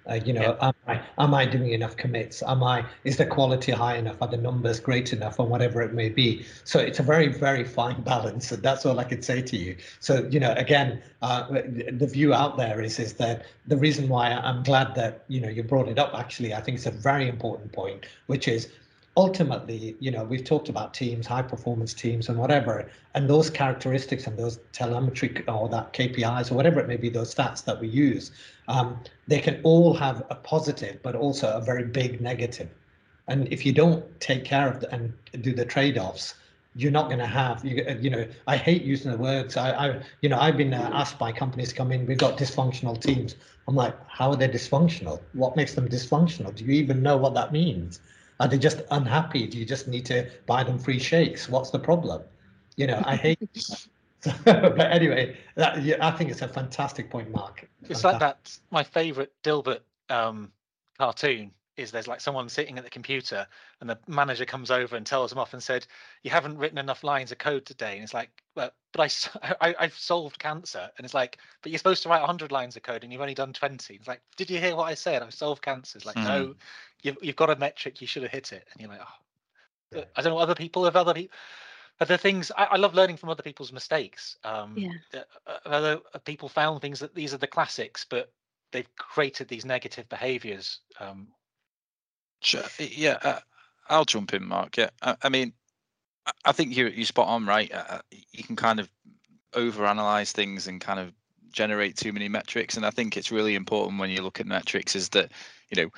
[0.10, 0.68] Uh, you know yeah.
[0.68, 2.42] am i am i doing enough commits?
[2.42, 4.20] Am i is the quality high enough?
[4.20, 5.40] Are the numbers great enough?
[5.40, 6.44] Or whatever it may be.
[6.64, 8.52] So it's a very very fine balance.
[8.52, 9.78] And that's all i can say to you.
[10.00, 14.32] So you know again uh, the view out there is is that the reason why
[14.32, 17.28] i'm glad that you know you brought it up actually i think it's a very
[17.30, 18.70] important point which is
[19.18, 24.26] ultimately, you know, we've talked about teams, high performance teams and whatever, and those characteristics
[24.26, 27.88] and those telemetry or that KPIs or whatever it may be, those stats that we
[27.88, 28.32] use,
[28.68, 32.70] um, they can all have a positive, but also a very big negative.
[33.28, 36.36] And if you don't take care of the, and do the trade-offs,
[36.74, 40.02] you're not going to have you, you know i hate using the words i, I
[40.22, 43.36] you know i've been uh, asked by companies to come in we've got dysfunctional teams.
[43.68, 45.20] I'm like how are they dysfunctional?
[45.34, 46.56] What makes them dysfunctional?
[46.56, 48.00] Do you even know what that means
[48.42, 49.46] are they just unhappy?
[49.46, 51.48] Do you just need to buy them free shakes?
[51.48, 52.24] What's the problem?
[52.76, 53.40] You know, I hate.
[54.46, 57.68] but anyway, that, yeah, I think it's a fantastic point, Mark.
[57.90, 58.56] It's like that.
[58.70, 59.80] My favourite Dilbert
[60.10, 60.52] um,
[60.98, 63.46] cartoon is there's like someone sitting at the computer
[63.80, 65.86] and the manager comes over and tells them off and said
[66.24, 67.96] you haven't written enough lines of code today.
[67.96, 69.02] And it's like but but
[69.42, 70.90] I, I i've solved cancer.
[70.98, 73.34] And it's like but you're supposed to write 100 lines of code and you've only
[73.34, 75.22] done 20 it's like did you hear what i said?
[75.22, 75.98] I've solved cancer.
[75.98, 76.24] It's like mm.
[76.24, 76.56] no
[77.02, 78.68] you've, you've got a metric you should have hit it.
[78.72, 80.04] And you're like oh yeah.
[80.16, 81.38] i don't know other people have other people
[82.00, 85.22] other things I, I, love learning from other people's mistakes um yeah.
[85.46, 88.32] uh, other uh, people found things that these are the classics but
[88.72, 91.28] they've created these negative behaviors um
[92.80, 93.40] yeah, uh,
[93.90, 94.78] I'll jump in, Mark.
[94.78, 95.54] Yeah, I, I mean,
[96.46, 97.72] I think you you spot on, right?
[97.74, 98.00] Uh,
[98.32, 98.90] you can kind of
[99.54, 101.14] overanalyze things and kind of
[101.52, 104.96] generate too many metrics, and I think it's really important when you look at metrics
[104.96, 105.32] is that
[105.70, 105.90] you know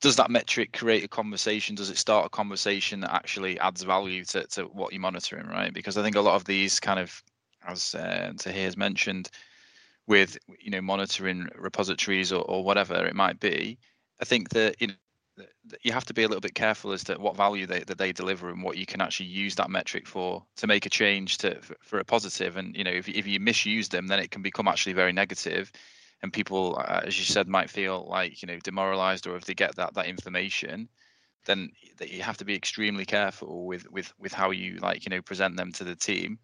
[0.00, 4.24] does that metric create a conversation does it start a conversation that actually adds value
[4.24, 7.22] to, to what you're monitoring right because i think a lot of these kind of
[7.66, 9.30] as uh, Tahir's mentioned
[10.06, 13.78] with you know monitoring repositories or, or whatever it might be
[14.20, 14.94] i think that you know
[15.82, 18.12] you have to be a little bit careful as to what value they, that they
[18.12, 21.58] deliver and what you can actually use that metric for to make a change to
[21.80, 22.56] for a positive.
[22.56, 25.72] And you know if, if you misuse them then it can become actually very negative.
[26.22, 29.54] And people uh, as you said might feel like you know demoralized or if they
[29.54, 30.88] get that that information
[31.46, 31.70] then
[32.00, 35.56] you have to be extremely careful with with with how you like you know present
[35.56, 36.38] them to the team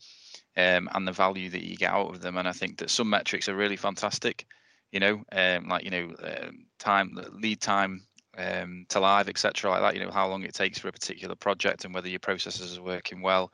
[0.57, 2.37] um, and the value that you get out of them.
[2.37, 4.47] And i think that some metrics are really fantastic
[4.95, 8.07] you know, um, like you know, um, time lead time
[8.39, 9.71] um, to live, etc.
[9.71, 12.21] Like that, you know, how long it takes for a particular project and whether your
[12.21, 13.53] processes are working well.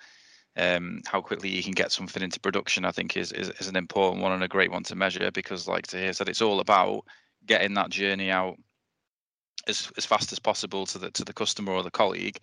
[0.56, 3.76] Um, how quickly you can get something into production, I think, is, is is an
[3.76, 7.04] important one and a great one to measure because, like Tahir said, it's all about
[7.46, 8.56] getting that journey out
[9.68, 12.38] as as fast as possible to the to the customer or the colleague.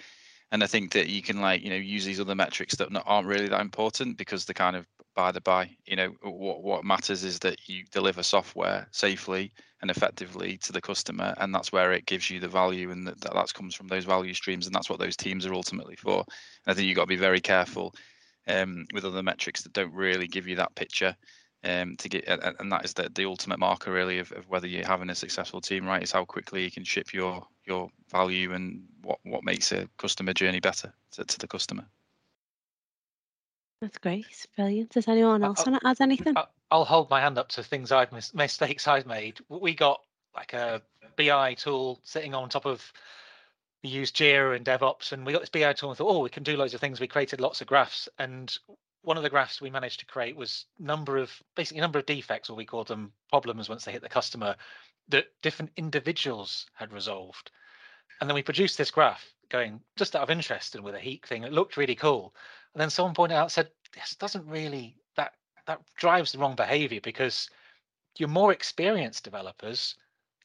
[0.51, 3.27] And I think that you can like you know use these other metrics that aren't
[3.27, 5.69] really that important because they're kind of by the by.
[5.85, 9.51] You know what what matters is that you deliver software safely
[9.81, 13.21] and effectively to the customer, and that's where it gives you the value, and that
[13.21, 16.19] that comes from those value streams, and that's what those teams are ultimately for.
[16.65, 17.93] And I think you've got to be very careful
[18.47, 21.15] um, with other metrics that don't really give you that picture
[21.63, 24.85] um, to get and that is the, the ultimate marker really of, of whether you're
[24.85, 26.03] having a successful team right?
[26.03, 30.33] Is how quickly you can ship your your value and what what makes a customer
[30.33, 31.85] journey better to, to the customer.
[33.81, 34.47] That's great.
[34.55, 34.91] Brilliant.
[34.91, 36.35] Does anyone else want to add anything
[36.71, 40.01] i'll hold my hand up to things i've mis- mistakes i've made we got
[40.35, 40.81] like a
[41.17, 42.91] bi tool sitting on top of
[43.83, 46.29] we used Jira and DevOps, and we got this BI tool and thought, oh, we
[46.29, 46.99] can do loads of things.
[46.99, 48.55] We created lots of graphs, and
[49.03, 52.49] one of the graphs we managed to create was number of basically number of defects,
[52.49, 54.55] or we call them problems once they hit the customer,
[55.09, 57.51] that different individuals had resolved.
[58.19, 61.25] And then we produced this graph going just out of interest and with a heat
[61.25, 61.43] thing.
[61.43, 62.35] It looked really cool.
[62.73, 64.97] And then someone pointed out said, this doesn't really
[65.67, 67.49] that drives the wrong behavior because
[68.17, 69.95] your more experienced developers,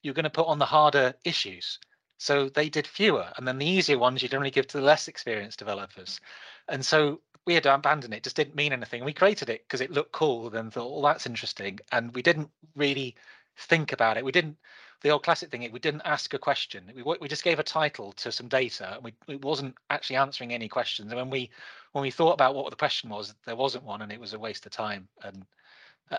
[0.02, 1.78] you're going to put on the harder issues.
[2.18, 5.08] So they did fewer, and then the easier ones you'd only give to the less
[5.08, 6.20] experienced developers.
[6.68, 9.04] And so we had to abandon it, just didn't mean anything.
[9.04, 12.50] We created it because it looked cool, and thought, "Well, that's interesting," and we didn't
[12.76, 13.16] really
[13.56, 14.24] think about it.
[14.24, 14.58] We didn't
[15.00, 15.68] the old classic thing.
[15.72, 16.92] We didn't ask a question.
[16.94, 20.52] We we just gave a title to some data, and we it wasn't actually answering
[20.52, 21.10] any questions.
[21.10, 21.50] And when we
[21.92, 24.38] when we thought about what the question was, there wasn't one, and it was a
[24.38, 25.08] waste of time.
[25.22, 25.44] And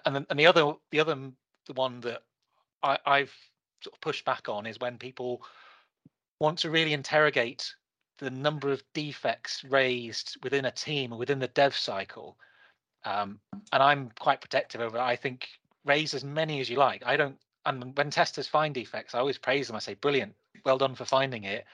[0.05, 1.15] and and the other the other
[1.67, 2.21] the one that
[2.82, 3.34] I, I've
[3.82, 5.43] sort of pushed back on is when people
[6.39, 7.74] want to really interrogate
[8.19, 12.38] the number of defects raised within a team or within the dev cycle.
[13.05, 13.39] Um,
[13.71, 14.97] and I'm quite protective over.
[14.97, 15.47] I think
[15.86, 17.03] raise as many as you like.
[17.05, 19.76] I don't, and when testers find defects, I always praise them.
[19.76, 21.65] I say, brilliant, well done for finding it.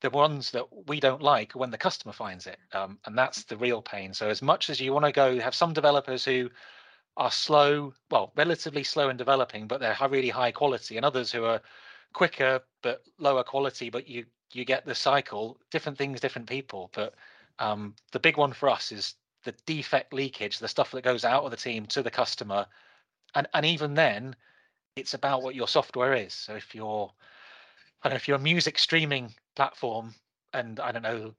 [0.00, 2.58] The ones that we don't like when the customer finds it.
[2.72, 4.14] Um, and that's the real pain.
[4.14, 6.50] So, as much as you want to go have some developers who
[7.16, 11.44] are slow, well, relatively slow in developing, but they're really high quality, and others who
[11.44, 11.60] are
[12.12, 16.90] quicker but lower quality, but you you get the cycle, different things, different people.
[16.94, 17.14] But
[17.58, 21.44] um, the big one for us is the defect leakage, the stuff that goes out
[21.44, 22.66] of the team to the customer.
[23.34, 24.36] And and even then,
[24.96, 26.34] it's about what your software is.
[26.34, 27.10] So if you're
[28.02, 30.14] I don't know if you're a music streaming platform
[30.52, 31.34] and I don't know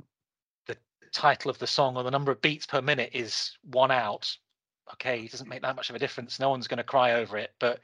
[0.68, 0.76] the
[1.14, 4.36] title of the song or the number of beats per minute is one out,
[4.92, 6.38] okay, it doesn't make that much of a difference.
[6.38, 7.52] No one's going to cry over it.
[7.60, 7.80] But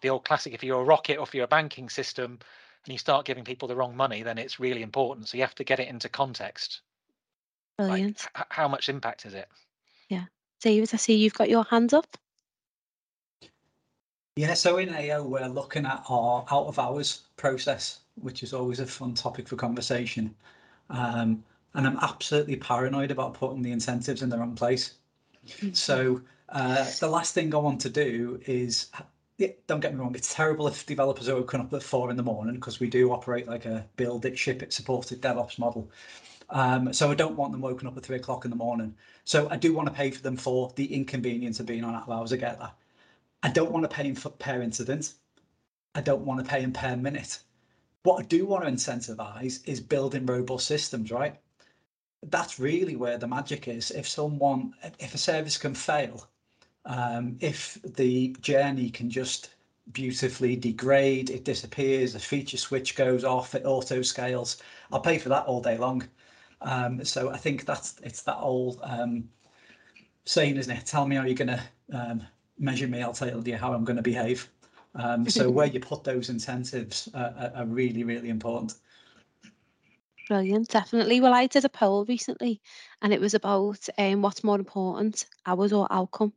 [0.00, 2.38] the old classic, if you're a rocket or if you're a banking system,
[2.84, 5.28] and you start giving people the wrong money, then it's really important.
[5.28, 6.80] So you have to get it into context.
[7.76, 8.26] Brilliant.
[8.34, 9.48] Like, how much impact is it?
[10.08, 10.24] Yeah.
[10.62, 12.16] David, I see you've got your hands up.
[14.34, 18.80] Yeah, so in AO, we're looking at our out of hours process, which is always
[18.80, 20.34] a fun topic for conversation.
[20.90, 21.42] Um,
[21.74, 24.94] and I'm absolutely paranoid about putting the incentives in the wrong place.
[25.46, 25.72] Mm-hmm.
[25.72, 28.90] So uh, the last thing I want to do is
[29.38, 32.16] yeah, don't get me wrong, it's terrible if developers are woken up at four in
[32.16, 35.90] the morning because we do operate like a build it, ship it, supported DevOps model.
[36.50, 38.94] Um, so I don't want them woken up at three o'clock in the morning.
[39.24, 42.04] So I do want to pay for them for the inconvenience of being on out
[42.04, 42.32] of hours.
[42.32, 42.74] I get that.
[43.42, 45.14] I don't want to pay them for per incident.
[45.94, 47.40] I don't want to pay them per minute.
[48.04, 51.36] What I do want to incentivize is building robust systems, right?
[52.24, 53.90] That's really where the magic is.
[53.90, 56.26] If someone, if a service can fail,
[56.84, 59.50] um, if the journey can just
[59.92, 64.56] beautifully degrade, it disappears, a feature switch goes off, it auto scales,
[64.90, 66.08] I'll pay for that all day long.
[66.60, 69.28] Um, so I think that's it's that old um,
[70.24, 70.86] saying, isn't it?
[70.86, 72.22] Tell me how you're going to um,
[72.58, 74.48] measure me, I'll tell you how I'm going to behave.
[74.94, 78.74] Um, so where you put those incentives uh, are really, really important.
[80.28, 81.20] Brilliant, definitely.
[81.20, 82.60] Well, I did a poll recently
[83.00, 86.32] and it was about um, what's more important, hours or outcome.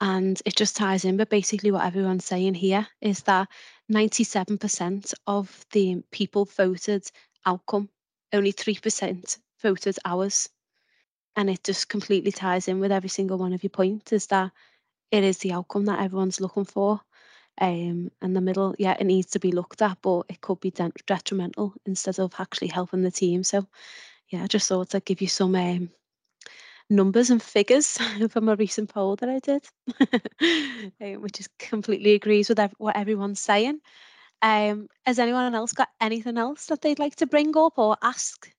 [0.00, 3.48] And it just ties in, but basically, what everyone's saying here is that
[3.92, 7.10] 97% of the people voted
[7.44, 7.90] outcome,
[8.32, 10.48] only 3% voted hours.
[11.36, 14.52] And it just completely ties in with every single one of your points is that
[15.10, 17.02] it is the outcome that everyone's looking for.
[17.60, 20.72] Um, and the middle, yeah, it needs to be looked at, but it could be
[21.06, 23.44] detrimental instead of actually helping the team.
[23.44, 23.66] So,
[24.28, 25.90] yeah, I just thought I'd give you some um,
[26.90, 27.98] numbers and figures
[28.30, 29.66] from a recent poll that I did,
[31.00, 33.80] um, which is completely agrees with ev- what everyone's saying.
[34.42, 38.50] Um, has anyone else got anything else that they'd like to bring up or ask?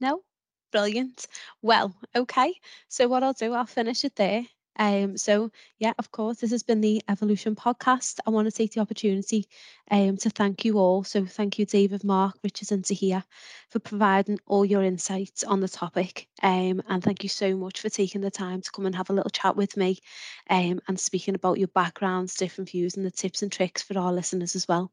[0.00, 0.22] No?
[0.70, 1.26] Brilliant.
[1.62, 2.54] Well, okay.
[2.88, 4.46] So what I'll do, I'll finish it there.
[4.78, 8.18] Um, so yeah, of course, this has been the Evolution podcast.
[8.26, 9.46] I want to take the opportunity
[9.90, 11.04] um, to thank you all.
[11.04, 13.24] So thank you, David, Mark, Richard, and Tahir,
[13.70, 16.28] for providing all your insights on the topic.
[16.42, 19.14] Um, and thank you so much for taking the time to come and have a
[19.14, 19.98] little chat with me
[20.50, 24.12] um, and speaking about your backgrounds, different views, and the tips and tricks for our
[24.12, 24.92] listeners as well.